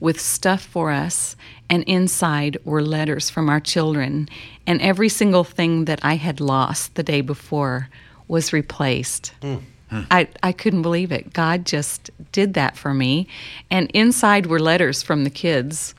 with 0.00 0.20
stuff 0.20 0.62
for 0.62 0.90
us, 0.90 1.36
and 1.68 1.82
inside 1.84 2.58
were 2.64 2.82
letters 2.82 3.30
from 3.30 3.48
our 3.48 3.60
children. 3.60 4.28
And 4.66 4.80
every 4.80 5.08
single 5.08 5.44
thing 5.44 5.86
that 5.86 6.00
I 6.02 6.14
had 6.14 6.40
lost 6.40 6.94
the 6.94 7.02
day 7.02 7.20
before 7.20 7.88
was 8.28 8.52
replaced. 8.52 9.32
Mm. 9.40 9.62
I, 10.10 10.28
I 10.42 10.52
couldn't 10.52 10.82
believe 10.82 11.12
it. 11.12 11.32
God 11.32 11.64
just 11.64 12.10
did 12.32 12.54
that 12.54 12.76
for 12.76 12.92
me. 12.92 13.28
And 13.70 13.90
inside 13.92 14.46
were 14.46 14.58
letters 14.58 15.02
from 15.02 15.24
the 15.24 15.30
kids 15.30 15.94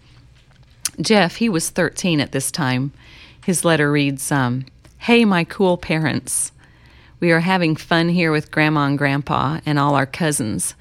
Jeff, 0.99 1.35
he 1.35 1.47
was 1.47 1.69
13 1.69 2.19
at 2.19 2.31
this 2.31 2.51
time. 2.51 2.91
His 3.45 3.63
letter 3.63 3.91
reads 3.91 4.31
um, 4.31 4.65
Hey, 4.99 5.25
my 5.25 5.43
cool 5.43 5.77
parents. 5.77 6.51
We 7.19 7.31
are 7.31 7.39
having 7.39 7.75
fun 7.75 8.09
here 8.09 8.31
with 8.31 8.51
Grandma 8.51 8.85
and 8.85 8.97
Grandpa 8.97 9.59
and 9.65 9.77
all 9.79 9.95
our 9.95 10.05
cousins. 10.05 10.75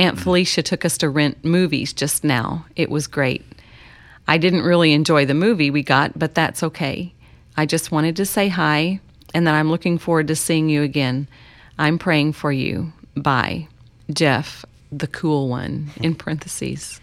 Aunt 0.00 0.16
mm. 0.16 0.22
Felicia 0.22 0.62
took 0.62 0.84
us 0.84 0.96
to 0.98 1.10
rent 1.10 1.44
movies 1.44 1.92
just 1.92 2.24
now. 2.24 2.64
It 2.74 2.90
was 2.90 3.06
great. 3.06 3.44
I 4.26 4.38
didn't 4.38 4.62
really 4.62 4.92
enjoy 4.92 5.26
the 5.26 5.34
movie 5.34 5.70
we 5.70 5.82
got, 5.82 6.18
but 6.18 6.34
that's 6.34 6.62
okay. 6.62 7.12
I 7.56 7.66
just 7.66 7.92
wanted 7.92 8.16
to 8.16 8.24
say 8.24 8.48
hi 8.48 9.00
and 9.34 9.46
that 9.46 9.54
I'm 9.54 9.70
looking 9.70 9.98
forward 9.98 10.28
to 10.28 10.36
seeing 10.36 10.70
you 10.70 10.82
again. 10.82 11.28
I'm 11.78 11.98
praying 11.98 12.32
for 12.32 12.50
you. 12.50 12.92
Bye. 13.14 13.68
Jeff, 14.10 14.64
the 14.90 15.06
cool 15.06 15.48
one, 15.48 15.90
in 15.96 16.14
parentheses. 16.22 17.00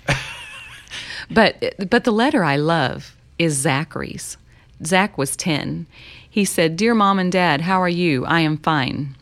But 1.29 1.75
but 1.89 2.03
the 2.03 2.11
letter 2.11 2.43
I 2.43 2.55
love 2.55 3.15
is 3.37 3.53
Zachary's. 3.53 4.37
Zach 4.83 5.17
was 5.17 5.35
10. 5.35 5.85
He 6.29 6.45
said, 6.45 6.75
Dear 6.75 6.93
mom 6.93 7.19
and 7.19 7.31
dad, 7.31 7.61
how 7.61 7.81
are 7.81 7.89
you? 7.89 8.25
I 8.25 8.41
am 8.41 8.57
fine. 8.57 9.15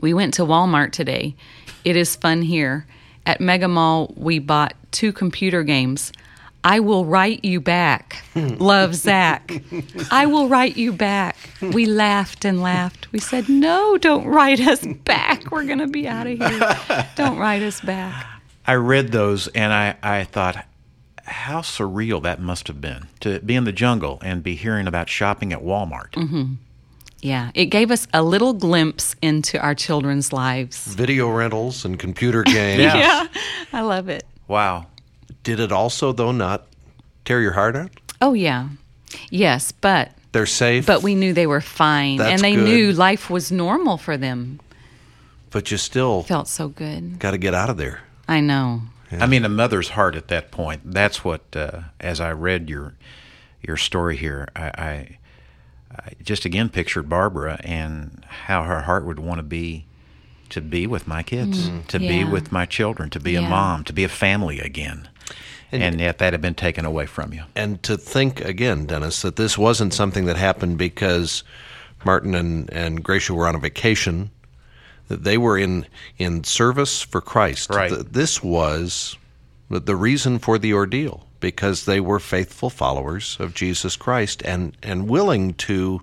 We 0.00 0.14
went 0.14 0.34
to 0.34 0.42
Walmart 0.42 0.92
today. 0.92 1.34
It 1.84 1.96
is 1.96 2.16
fun 2.16 2.42
here. 2.42 2.86
At 3.26 3.40
Mega 3.40 3.68
Mall, 3.68 4.12
we 4.16 4.38
bought 4.38 4.74
two 4.90 5.12
computer 5.12 5.62
games. 5.62 6.12
I 6.62 6.80
will 6.80 7.04
write 7.04 7.44
you 7.44 7.60
back. 7.60 8.24
Love 8.34 8.94
Zach. 8.94 9.52
I 10.10 10.24
will 10.24 10.48
write 10.48 10.78
you 10.78 10.92
back. 10.94 11.36
We 11.60 11.84
laughed 11.84 12.46
and 12.46 12.62
laughed. 12.62 13.12
We 13.12 13.18
said, 13.18 13.50
No, 13.50 13.98
don't 13.98 14.26
write 14.26 14.60
us 14.60 14.84
back. 15.04 15.50
We're 15.50 15.64
going 15.64 15.78
to 15.78 15.86
be 15.86 16.08
out 16.08 16.26
of 16.26 16.38
here. 16.38 17.06
Don't 17.16 17.38
write 17.38 17.62
us 17.62 17.80
back. 17.82 18.26
I 18.66 18.74
read 18.74 19.12
those 19.12 19.48
and 19.48 19.74
I, 19.74 19.96
I 20.02 20.24
thought, 20.24 20.64
how 21.26 21.60
surreal 21.60 22.22
that 22.22 22.40
must 22.40 22.66
have 22.68 22.80
been 22.80 23.08
to 23.20 23.40
be 23.40 23.54
in 23.54 23.64
the 23.64 23.72
jungle 23.72 24.18
and 24.22 24.42
be 24.42 24.54
hearing 24.54 24.86
about 24.86 25.08
shopping 25.08 25.52
at 25.52 25.60
Walmart. 25.62 26.12
Mm-hmm. 26.12 26.54
Yeah, 27.24 27.50
it 27.54 27.66
gave 27.66 27.90
us 27.90 28.06
a 28.12 28.22
little 28.22 28.52
glimpse 28.52 29.16
into 29.22 29.58
our 29.58 29.74
children's 29.74 30.30
lives. 30.30 30.76
Video 30.94 31.30
rentals 31.30 31.86
and 31.86 31.98
computer 31.98 32.42
games. 32.58 32.82
Yeah. 32.82 32.96
yeah, 32.96 33.26
I 33.72 33.80
love 33.80 34.10
it. 34.10 34.24
Wow. 34.46 34.88
Did 35.42 35.58
it 35.58 35.72
also, 35.72 36.12
though, 36.12 36.32
not 36.32 36.66
tear 37.24 37.40
your 37.40 37.52
heart 37.52 37.76
out? 37.76 37.90
Oh, 38.20 38.34
yeah. 38.34 38.68
Yes, 39.30 39.72
but 39.72 40.10
They're 40.32 40.44
safe. 40.44 40.84
but 40.84 41.02
we 41.02 41.14
knew 41.14 41.32
they 41.32 41.46
were 41.46 41.62
fine 41.62 42.18
That's 42.18 42.30
and 42.32 42.40
they 42.42 42.56
good. 42.56 42.64
knew 42.64 42.92
life 42.92 43.30
was 43.30 43.50
normal 43.50 43.96
for 43.96 44.18
them. 44.18 44.60
but 45.50 45.70
you 45.70 45.78
still 45.78 46.24
Felt 46.24 46.48
so 46.48 46.68
good. 46.68 47.18
got 47.20 47.30
to 47.30 47.38
get 47.38 47.54
out 47.54 47.70
of 47.70 47.78
there. 47.78 48.00
I 48.28 48.40
know. 48.40 48.82
I 49.12 49.26
mean, 49.26 49.44
a 49.46 49.48
mother's 49.48 49.90
heart 49.90 50.14
at 50.14 50.28
that 50.28 50.50
point. 50.50 50.80
That's 50.92 51.24
what, 51.24 51.40
uh, 51.56 51.82
as 52.00 52.20
I 52.20 52.32
read 52.32 52.68
your 52.68 52.94
your 53.62 53.76
story 53.78 54.16
here, 54.16 54.48
I, 54.54 54.64
I, 54.76 55.18
I 55.96 56.12
just 56.22 56.44
again 56.44 56.68
pictured 56.68 57.08
Barbara 57.08 57.60
and 57.62 58.24
how 58.28 58.62
her 58.64 58.82
heart 58.82 59.04
would 59.04 59.18
want 59.18 59.38
to 59.38 59.42
be 59.42 59.86
to 60.50 60.60
be 60.60 60.86
with 60.86 61.06
my 61.08 61.22
kids, 61.22 61.68
mm. 61.68 61.86
to 61.88 61.98
be 61.98 62.24
with 62.24 62.52
my 62.52 62.66
children, 62.66 63.10
to 63.10 63.20
be 63.20 63.34
a 63.34 63.42
mom, 63.42 63.82
to 63.84 63.92
be 63.92 64.04
a 64.04 64.08
family 64.08 64.60
again. 64.60 65.08
And, 65.72 66.00
yet 66.00 66.18
that 66.18 66.32
had 66.32 66.40
been 66.40 66.54
taken 66.54 66.84
away 66.84 67.06
from 67.06 67.32
you. 67.32 67.42
And 67.56 67.82
to 67.82 67.96
think 67.96 68.40
again, 68.44 68.86
Dennis, 68.86 69.22
that 69.22 69.34
this 69.34 69.58
wasn't 69.58 69.92
something 69.92 70.26
that 70.26 70.36
happened 70.36 70.78
because 70.78 71.42
Martin 72.04 72.34
and, 72.36 72.72
and 72.72 73.02
Gracia 73.02 73.34
were 73.34 73.48
on 73.48 73.56
a 73.56 73.58
vacation. 73.58 74.30
That 75.08 75.24
they 75.24 75.36
were 75.36 75.58
in 75.58 75.86
in 76.16 76.44
service 76.44 77.02
for 77.02 77.20
Christ. 77.20 77.70
Right. 77.70 77.90
Th- 77.90 78.06
This 78.08 78.42
was 78.42 79.16
the- 79.68 79.80
the 79.80 79.96
reason 79.96 80.38
for 80.38 80.58
the 80.58 80.72
ordeal 80.72 81.26
because 81.44 81.84
they 81.84 82.00
were 82.00 82.18
faithful 82.18 82.70
followers 82.70 83.36
of 83.38 83.52
Jesus 83.52 83.96
Christ 83.96 84.42
and 84.46 84.74
and 84.82 85.06
willing 85.06 85.52
to 85.54 86.00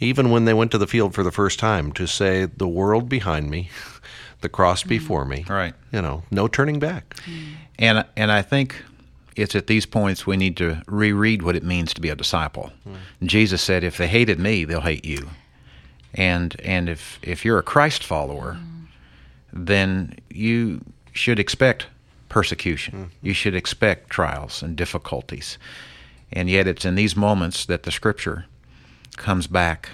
even 0.00 0.30
when 0.30 0.44
they 0.44 0.54
went 0.54 0.72
to 0.72 0.78
the 0.78 0.88
field 0.88 1.14
for 1.14 1.22
the 1.22 1.30
first 1.30 1.60
time 1.60 1.92
to 1.92 2.06
say 2.08 2.46
the 2.46 2.66
world 2.66 3.08
behind 3.08 3.48
me, 3.48 3.70
the 4.40 4.48
cross 4.48 4.80
mm-hmm. 4.80 4.88
before 4.88 5.24
me. 5.24 5.44
Right. 5.48 5.72
You 5.92 6.02
know, 6.02 6.24
no 6.32 6.48
turning 6.48 6.80
back. 6.80 7.14
Mm-hmm. 7.14 7.52
And 7.78 8.04
and 8.16 8.32
I 8.32 8.42
think 8.42 8.82
it's 9.36 9.54
at 9.54 9.68
these 9.68 9.86
points 9.86 10.26
we 10.26 10.36
need 10.36 10.56
to 10.56 10.82
reread 10.88 11.42
what 11.42 11.54
it 11.54 11.62
means 11.62 11.94
to 11.94 12.00
be 12.00 12.08
a 12.08 12.16
disciple. 12.16 12.72
Mm. 12.88 12.96
Jesus 13.28 13.62
said, 13.62 13.84
"If 13.84 13.98
they 13.98 14.08
hated 14.08 14.40
me, 14.40 14.64
they'll 14.64 14.80
hate 14.80 15.04
you." 15.04 15.30
And 16.12 16.60
and 16.64 16.88
if 16.88 17.20
if 17.22 17.44
you're 17.44 17.58
a 17.58 17.62
Christ 17.62 18.02
follower, 18.02 18.58
mm. 18.58 18.86
then 19.52 20.16
you 20.28 20.80
should 21.12 21.38
expect 21.38 21.86
persecution. 22.28 23.10
You 23.22 23.32
should 23.32 23.54
expect 23.54 24.10
trials 24.10 24.62
and 24.62 24.76
difficulties. 24.76 25.58
And 26.32 26.50
yet 26.50 26.66
it's 26.66 26.84
in 26.84 26.94
these 26.96 27.16
moments 27.16 27.64
that 27.66 27.84
the 27.84 27.90
scripture 27.92 28.46
comes 29.16 29.46
back 29.46 29.90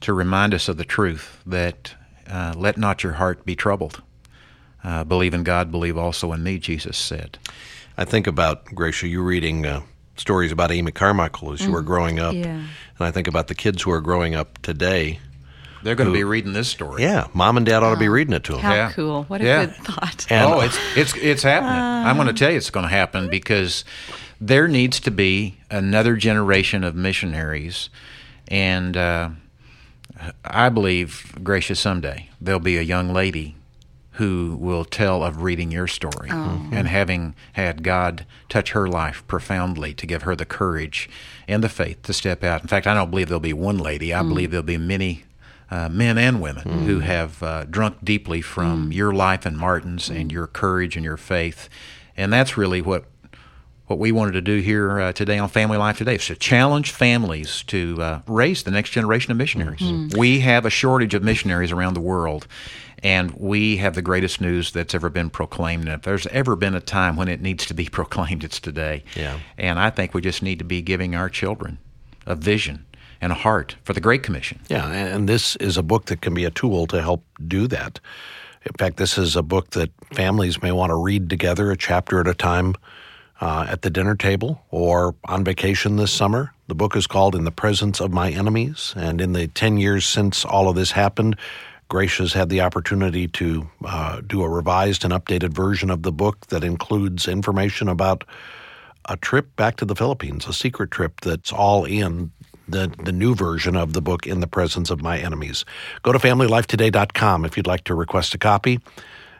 to 0.00 0.12
remind 0.12 0.54
us 0.54 0.68
of 0.68 0.76
the 0.76 0.84
truth 0.84 1.40
that 1.46 1.94
uh, 2.28 2.54
let 2.56 2.76
not 2.76 3.02
your 3.02 3.14
heart 3.14 3.44
be 3.44 3.54
troubled. 3.56 4.02
Uh, 4.82 5.04
believe 5.04 5.34
in 5.34 5.42
God, 5.44 5.70
believe 5.70 5.96
also 5.98 6.32
in 6.32 6.42
me, 6.42 6.58
Jesus 6.58 6.96
said. 6.96 7.38
I 7.96 8.04
think 8.04 8.26
about 8.26 8.64
Gracia, 8.66 9.06
you 9.08 9.22
reading 9.22 9.66
uh, 9.66 9.82
stories 10.16 10.52
about 10.52 10.70
Amy 10.72 10.90
Carmichael 10.92 11.52
as 11.52 11.60
you 11.60 11.70
were 11.70 11.82
growing 11.82 12.18
up, 12.18 12.34
Yeah. 12.34 12.46
and 12.46 12.66
I 12.98 13.10
think 13.10 13.28
about 13.28 13.48
the 13.48 13.54
kids 13.54 13.82
who 13.82 13.90
are 13.90 14.00
growing 14.00 14.34
up 14.34 14.58
today. 14.62 15.18
They're 15.82 15.94
going 15.94 16.08
to 16.08 16.12
be 16.14 16.24
reading 16.24 16.52
this 16.52 16.68
story. 16.68 17.02
Yeah, 17.02 17.26
mom 17.32 17.56
and 17.56 17.64
dad 17.66 17.82
ought 17.82 17.94
to 17.94 18.00
be 18.00 18.08
reading 18.08 18.34
it 18.34 18.44
to 18.44 18.52
them. 18.52 18.60
How 18.60 18.74
Yeah. 18.74 18.92
cool. 18.92 19.24
What 19.24 19.40
a 19.40 19.44
Yeah. 19.44 19.64
good 19.66 19.76
thought. 19.76 20.26
And- 20.30 20.44
oh, 20.52 20.60
it's 20.60 20.78
it's 20.96 21.14
it's 21.16 21.42
happening. 21.42 21.72
I'm 21.72 22.16
going 22.16 22.28
to 22.28 22.34
tell 22.34 22.50
you 22.50 22.56
it's 22.56 22.70
going 22.70 22.84
to 22.84 22.90
happen 22.94 23.28
because 23.28 23.84
there 24.40 24.68
needs 24.68 25.00
to 25.00 25.10
be 25.10 25.56
another 25.70 26.16
generation 26.16 26.84
of 26.84 26.94
missionaries, 26.94 27.88
and 28.48 28.96
uh, 28.96 29.30
I 30.44 30.68
believe, 30.68 31.34
gracious 31.42 31.80
someday 31.80 32.28
there'll 32.40 32.60
be 32.60 32.76
a 32.76 32.82
young 32.82 33.12
lady 33.12 33.56
who 34.14 34.56
will 34.60 34.84
tell 34.84 35.22
of 35.24 35.42
reading 35.42 35.70
your 35.72 35.86
story 35.86 36.28
and 36.28 36.86
having 36.88 37.34
had 37.54 37.82
God 37.82 38.26
touch 38.50 38.72
her 38.72 38.86
life 38.86 39.24
profoundly 39.26 39.94
to 39.94 40.06
give 40.06 40.22
her 40.22 40.36
the 40.36 40.44
courage 40.44 41.08
and 41.48 41.64
the 41.64 41.70
faith 41.70 42.02
to 42.02 42.12
step 42.12 42.44
out. 42.44 42.60
In 42.60 42.68
fact, 42.68 42.86
I 42.86 42.92
don't 42.92 43.08
believe 43.10 43.28
there'll 43.28 43.40
be 43.40 43.54
one 43.54 43.78
lady. 43.78 44.12
I 44.12 44.22
believe 44.22 44.50
there'll 44.50 44.62
be 44.62 44.76
many 44.76 45.24
uh, 45.70 45.88
men 45.88 46.18
and 46.18 46.40
women 46.40 46.68
who 46.86 47.00
have 47.00 47.42
uh, 47.42 47.64
drunk 47.64 47.98
deeply 48.02 48.40
from 48.40 48.92
your 48.92 49.12
life 49.12 49.46
and 49.46 49.56
Martin's 49.56 50.08
and 50.08 50.32
your 50.32 50.46
courage 50.46 50.96
and 50.96 51.04
your 51.04 51.16
faith. 51.16 51.68
And 52.16 52.32
that's 52.32 52.56
really 52.56 52.82
what 52.82 53.04
what 53.86 53.98
we 53.98 54.12
wanted 54.12 54.32
to 54.32 54.40
do 54.40 54.58
here 54.60 55.00
uh, 55.00 55.12
today 55.12 55.36
on 55.36 55.48
Family 55.48 55.76
Life 55.76 55.98
Today 55.98 56.14
is 56.14 56.26
to 56.26 56.36
challenge 56.36 56.92
families 56.92 57.64
to 57.64 58.00
uh, 58.00 58.20
raise 58.28 58.62
the 58.62 58.70
next 58.70 58.90
generation 58.90 59.32
of 59.32 59.36
missionaries. 59.36 59.80
We 60.16 60.40
have 60.40 60.64
a 60.64 60.70
shortage 60.70 61.12
of 61.12 61.24
missionaries 61.24 61.72
around 61.72 61.94
the 61.94 62.00
world, 62.00 62.46
and 63.02 63.32
we 63.32 63.78
have 63.78 63.96
the 63.96 64.02
greatest 64.02 64.40
news 64.40 64.70
that's 64.70 64.94
ever 64.94 65.10
been 65.10 65.28
proclaimed. 65.28 65.86
And 65.86 65.94
if 65.94 66.02
there's 66.02 66.28
ever 66.28 66.54
been 66.54 66.76
a 66.76 66.80
time 66.80 67.16
when 67.16 67.26
it 67.26 67.40
needs 67.40 67.66
to 67.66 67.74
be 67.74 67.86
proclaimed, 67.90 68.44
it's 68.44 68.60
today. 68.60 69.02
Yeah. 69.16 69.40
And 69.58 69.80
I 69.80 69.90
think 69.90 70.14
we 70.14 70.20
just 70.20 70.40
need 70.40 70.60
to 70.60 70.64
be 70.64 70.82
giving 70.82 71.16
our 71.16 71.28
children 71.28 71.78
a 72.26 72.36
vision 72.36 72.86
and 73.20 73.32
a 73.32 73.34
heart 73.34 73.76
for 73.84 73.92
the 73.92 74.00
Great 74.00 74.22
Commission. 74.22 74.60
Yeah, 74.68 74.90
and 74.90 75.28
this 75.28 75.56
is 75.56 75.76
a 75.76 75.82
book 75.82 76.06
that 76.06 76.20
can 76.20 76.34
be 76.34 76.44
a 76.44 76.50
tool 76.50 76.86
to 76.88 77.02
help 77.02 77.24
do 77.46 77.66
that. 77.68 78.00
In 78.64 78.72
fact, 78.78 78.96
this 78.96 79.16
is 79.16 79.36
a 79.36 79.42
book 79.42 79.70
that 79.70 79.90
families 80.12 80.62
may 80.62 80.72
want 80.72 80.90
to 80.90 80.96
read 80.96 81.30
together, 81.30 81.70
a 81.70 81.76
chapter 81.76 82.20
at 82.20 82.28
a 82.28 82.34
time, 82.34 82.74
uh, 83.40 83.66
at 83.68 83.82
the 83.82 83.90
dinner 83.90 84.14
table 84.14 84.62
or 84.70 85.14
on 85.24 85.44
vacation 85.44 85.96
this 85.96 86.12
summer. 86.12 86.52
The 86.68 86.74
book 86.74 86.94
is 86.94 87.06
called 87.06 87.34
In 87.34 87.44
the 87.44 87.50
Presence 87.50 88.00
of 88.00 88.12
My 88.12 88.30
Enemies, 88.30 88.92
and 88.96 89.20
in 89.20 89.32
the 89.32 89.48
10 89.48 89.78
years 89.78 90.06
since 90.06 90.44
all 90.44 90.68
of 90.68 90.76
this 90.76 90.92
happened, 90.92 91.36
Grace 91.88 92.18
has 92.18 92.34
had 92.34 92.50
the 92.50 92.60
opportunity 92.60 93.26
to 93.26 93.68
uh, 93.84 94.20
do 94.24 94.42
a 94.42 94.48
revised 94.48 95.04
and 95.04 95.12
updated 95.12 95.50
version 95.50 95.90
of 95.90 96.02
the 96.02 96.12
book 96.12 96.46
that 96.46 96.62
includes 96.62 97.26
information 97.26 97.88
about 97.88 98.22
a 99.06 99.16
trip 99.16 99.56
back 99.56 99.76
to 99.76 99.84
the 99.84 99.96
Philippines, 99.96 100.46
a 100.46 100.52
secret 100.52 100.90
trip 100.92 101.20
that's 101.22 101.52
all 101.52 101.84
in 101.84 102.30
the, 102.70 102.92
the 103.04 103.12
new 103.12 103.34
version 103.34 103.76
of 103.76 103.92
the 103.92 104.00
book, 104.00 104.26
In 104.26 104.40
the 104.40 104.46
Presence 104.46 104.90
of 104.90 105.02
My 105.02 105.18
Enemies. 105.18 105.64
Go 106.02 106.12
to 106.12 106.18
familylifetoday.com 106.18 107.44
if 107.44 107.56
you'd 107.56 107.66
like 107.66 107.84
to 107.84 107.94
request 107.94 108.34
a 108.34 108.38
copy. 108.38 108.80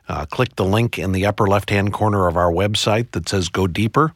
Uh, 0.09 0.27
click 0.27 0.57
the 0.57 0.65
link 0.65 0.99
in 0.99 1.13
the 1.13 1.27
upper 1.27 1.47
left 1.47 1.71
hand 1.71 1.93
corner 1.93 2.27
of 2.27 2.37
our 2.37 2.51
website 2.51 3.13
that 3.13 3.29
says 3.29 3.49
Go 3.49 3.67
Deeper, 3.67 4.13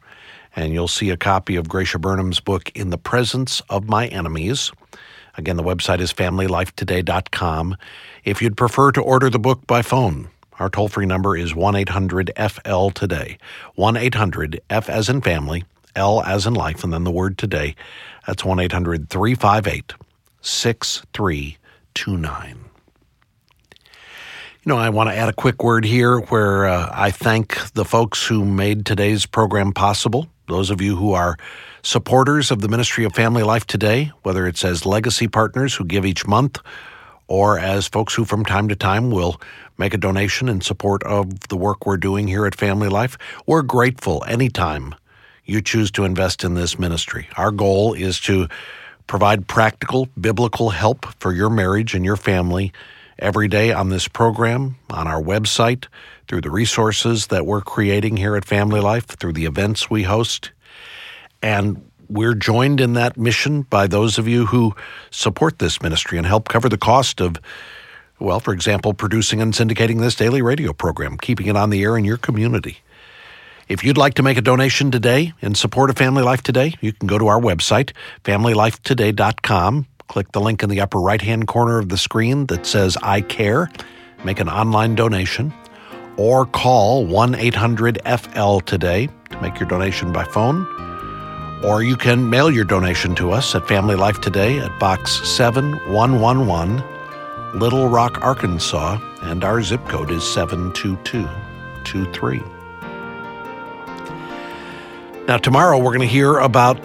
and 0.55 0.73
you'll 0.73 0.87
see 0.87 1.09
a 1.09 1.17
copy 1.17 1.55
of 1.55 1.69
Gracia 1.69 1.99
Burnham's 1.99 2.39
book, 2.39 2.69
In 2.75 2.89
the 2.89 2.97
Presence 2.97 3.61
of 3.69 3.87
My 3.87 4.07
Enemies. 4.07 4.71
Again, 5.37 5.57
the 5.57 5.63
website 5.63 5.99
is 5.99 6.13
familylifetoday.com. 6.13 7.77
If 8.23 8.41
you'd 8.41 8.57
prefer 8.57 8.91
to 8.93 9.01
order 9.01 9.29
the 9.29 9.39
book 9.39 9.65
by 9.67 9.81
phone, 9.81 10.29
our 10.59 10.69
toll 10.69 10.87
free 10.87 11.05
number 11.05 11.35
is 11.35 11.53
1 11.53 11.75
800 11.75 12.31
FL 12.37 12.89
Today. 12.89 13.37
1 13.75 13.97
800 13.97 14.61
F 14.69 14.89
as 14.89 15.09
in 15.09 15.21
family, 15.21 15.65
L 15.95 16.21
as 16.21 16.45
in 16.45 16.53
life, 16.53 16.83
and 16.83 16.93
then 16.93 17.03
the 17.03 17.11
word 17.11 17.37
today. 17.37 17.75
That's 18.27 18.43
1 18.43 18.59
800 18.59 19.09
358 19.09 19.93
6329. 20.41 22.65
You 24.65 24.65
know, 24.65 24.77
I 24.77 24.89
want 24.89 25.09
to 25.09 25.15
add 25.15 25.29
a 25.29 25.33
quick 25.33 25.63
word 25.63 25.85
here 25.85 26.19
where 26.19 26.65
uh, 26.65 26.89
I 26.91 27.11
thank 27.11 27.71
the 27.73 27.85
folks 27.85 28.25
who 28.25 28.43
made 28.43 28.85
today's 28.85 29.27
program 29.27 29.73
possible. 29.73 30.27
Those 30.47 30.71
of 30.71 30.81
you 30.81 30.95
who 30.95 31.13
are 31.13 31.37
supporters 31.83 32.49
of 32.49 32.61
the 32.61 32.67
Ministry 32.67 33.05
of 33.05 33.13
Family 33.13 33.43
Life 33.43 33.67
today, 33.67 34.11
whether 34.23 34.47
it's 34.47 34.65
as 34.65 34.85
legacy 34.85 35.27
partners 35.27 35.75
who 35.75 35.85
give 35.85 36.03
each 36.03 36.25
month 36.25 36.59
or 37.27 37.59
as 37.59 37.87
folks 37.87 38.15
who 38.15 38.25
from 38.25 38.43
time 38.43 38.67
to 38.69 38.75
time 38.75 39.11
will 39.11 39.39
make 39.77 39.93
a 39.93 39.97
donation 39.97 40.49
in 40.49 40.61
support 40.61 41.03
of 41.03 41.47
the 41.49 41.57
work 41.57 41.85
we're 41.85 41.97
doing 41.97 42.27
here 42.27 42.45
at 42.45 42.55
Family 42.55 42.89
Life, 42.89 43.17
we're 43.45 43.61
grateful 43.61 44.23
anytime 44.27 44.95
you 45.45 45.61
choose 45.61 45.91
to 45.91 46.03
invest 46.03 46.43
in 46.43 46.55
this 46.55 46.77
ministry. 46.77 47.27
Our 47.37 47.51
goal 47.51 47.93
is 47.93 48.19
to 48.21 48.47
provide 49.07 49.47
practical 49.47 50.07
biblical 50.19 50.71
help 50.71 51.05
for 51.19 51.31
your 51.31 51.49
marriage 51.49 51.93
and 51.93 52.03
your 52.03 52.17
family 52.17 52.73
every 53.19 53.47
day 53.47 53.71
on 53.71 53.89
this 53.89 54.07
program, 54.07 54.75
on 54.89 55.07
our 55.07 55.21
website, 55.21 55.85
through 56.27 56.41
the 56.41 56.49
resources 56.49 57.27
that 57.27 57.45
we're 57.45 57.61
creating 57.61 58.17
here 58.17 58.35
at 58.35 58.45
Family 58.45 58.81
Life, 58.81 59.05
through 59.05 59.33
the 59.33 59.45
events 59.45 59.89
we 59.89 60.03
host. 60.03 60.51
And 61.41 61.89
we're 62.09 62.33
joined 62.33 62.81
in 62.81 62.93
that 62.93 63.17
mission 63.17 63.63
by 63.63 63.87
those 63.87 64.17
of 64.17 64.27
you 64.27 64.47
who 64.47 64.75
support 65.11 65.59
this 65.59 65.81
ministry 65.81 66.17
and 66.17 66.27
help 66.27 66.49
cover 66.49 66.67
the 66.69 66.77
cost 66.77 67.21
of, 67.21 67.37
well, 68.19 68.39
for 68.39 68.53
example, 68.53 68.93
producing 68.93 69.41
and 69.41 69.53
syndicating 69.53 69.99
this 69.99 70.15
daily 70.15 70.41
radio 70.41 70.73
program, 70.73 71.17
keeping 71.17 71.47
it 71.47 71.55
on 71.55 71.69
the 71.69 71.83
air 71.83 71.97
in 71.97 72.05
your 72.05 72.17
community. 72.17 72.79
If 73.67 73.83
you'd 73.83 73.97
like 73.97 74.13
to 74.15 74.23
make 74.23 74.37
a 74.37 74.41
donation 74.41 74.91
today 74.91 75.33
in 75.41 75.55
support 75.55 75.89
of 75.89 75.97
Family 75.97 76.21
Life 76.21 76.43
Today, 76.43 76.75
you 76.81 76.93
can 76.93 77.07
go 77.07 77.17
to 77.17 77.25
our 77.25 77.41
website, 77.41 77.93
familylifetoday.com. 78.23 79.87
Click 80.07 80.31
the 80.33 80.39
link 80.39 80.61
in 80.61 80.69
the 80.69 80.81
upper 80.81 80.99
right 80.99 81.21
hand 81.21 81.47
corner 81.47 81.79
of 81.79 81.89
the 81.89 81.97
screen 81.97 82.45
that 82.45 82.67
says 82.67 82.95
I 83.01 83.21
Care. 83.21 83.71
Make 84.23 84.39
an 84.39 84.49
online 84.49 84.93
donation 84.93 85.51
or 86.15 86.45
call 86.45 87.07
1 87.07 87.33
800 87.33 87.97
FL 88.05 88.59
today 88.59 89.09
to 89.31 89.41
make 89.41 89.59
your 89.59 89.67
donation 89.67 90.13
by 90.13 90.25
phone. 90.25 90.67
Or 91.63 91.81
you 91.81 91.97
can 91.97 92.29
mail 92.29 92.51
your 92.51 92.65
donation 92.65 93.15
to 93.15 93.31
us 93.31 93.55
at 93.55 93.67
Family 93.67 93.95
Life 93.95 94.21
Today 94.21 94.59
at 94.59 94.79
Box 94.79 95.27
7111, 95.27 96.83
Little 97.59 97.89
Rock, 97.89 98.21
Arkansas, 98.21 98.99
and 99.23 99.43
our 99.43 99.63
zip 99.63 99.83
code 99.87 100.11
is 100.11 100.21
72223. 100.33 102.54
Now, 105.27 105.37
tomorrow 105.37 105.79
we're 105.79 105.85
going 105.85 106.01
to 106.01 106.05
hear 106.05 106.37
about 106.37 106.79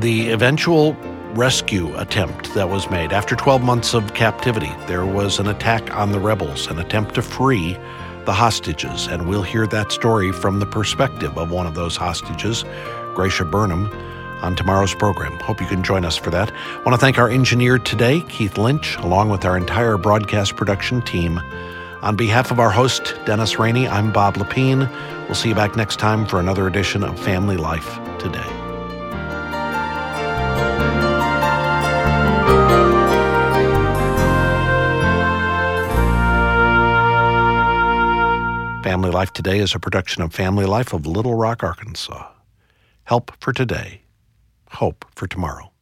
the 0.00 0.30
eventual 0.30 0.94
rescue 1.34 1.94
attempt 1.98 2.54
that 2.54 2.70
was 2.70 2.88
made. 2.88 3.12
After 3.12 3.36
12 3.36 3.62
months 3.62 3.92
of 3.92 4.14
captivity, 4.14 4.72
there 4.86 5.04
was 5.04 5.38
an 5.38 5.46
attack 5.46 5.94
on 5.94 6.10
the 6.10 6.18
rebels, 6.18 6.68
an 6.68 6.78
attempt 6.78 7.14
to 7.16 7.22
free 7.22 7.76
the 8.24 8.32
hostages, 8.32 9.08
and 9.08 9.28
we'll 9.28 9.42
hear 9.42 9.66
that 9.66 9.92
story 9.92 10.32
from 10.32 10.58
the 10.58 10.64
perspective 10.64 11.36
of 11.36 11.50
one 11.50 11.66
of 11.66 11.74
those 11.74 11.96
hostages, 11.96 12.64
Gracia 13.14 13.44
Burnham, 13.44 13.90
on 14.40 14.56
tomorrow's 14.56 14.94
program. 14.94 15.38
Hope 15.40 15.60
you 15.60 15.66
can 15.66 15.82
join 15.82 16.06
us 16.06 16.16
for 16.16 16.30
that. 16.30 16.50
I 16.50 16.76
want 16.78 16.94
to 16.94 16.98
thank 16.98 17.18
our 17.18 17.28
engineer 17.28 17.78
today, 17.78 18.22
Keith 18.30 18.56
Lynch, 18.56 18.96
along 18.96 19.28
with 19.28 19.44
our 19.44 19.54
entire 19.54 19.98
broadcast 19.98 20.56
production 20.56 21.02
team. 21.02 21.42
On 22.02 22.14
behalf 22.14 22.50
of 22.50 22.60
our 22.60 22.70
host, 22.70 23.14
Dennis 23.24 23.58
Rainey, 23.58 23.88
I'm 23.88 24.12
Bob 24.12 24.34
Lepine. 24.34 24.88
We'll 25.24 25.34
see 25.34 25.48
you 25.48 25.54
back 25.54 25.76
next 25.76 25.98
time 25.98 26.26
for 26.26 26.38
another 26.38 26.66
edition 26.66 27.02
of 27.02 27.18
Family 27.18 27.56
Life 27.56 27.98
Today. 28.18 28.44
Family 38.84 39.10
Life 39.10 39.32
Today 39.32 39.58
is 39.58 39.74
a 39.74 39.80
production 39.80 40.22
of 40.22 40.32
Family 40.32 40.64
Life 40.64 40.92
of 40.92 41.06
Little 41.06 41.34
Rock, 41.34 41.64
Arkansas. 41.64 42.30
Help 43.04 43.32
for 43.40 43.52
today, 43.52 44.02
hope 44.68 45.04
for 45.14 45.26
tomorrow. 45.26 45.72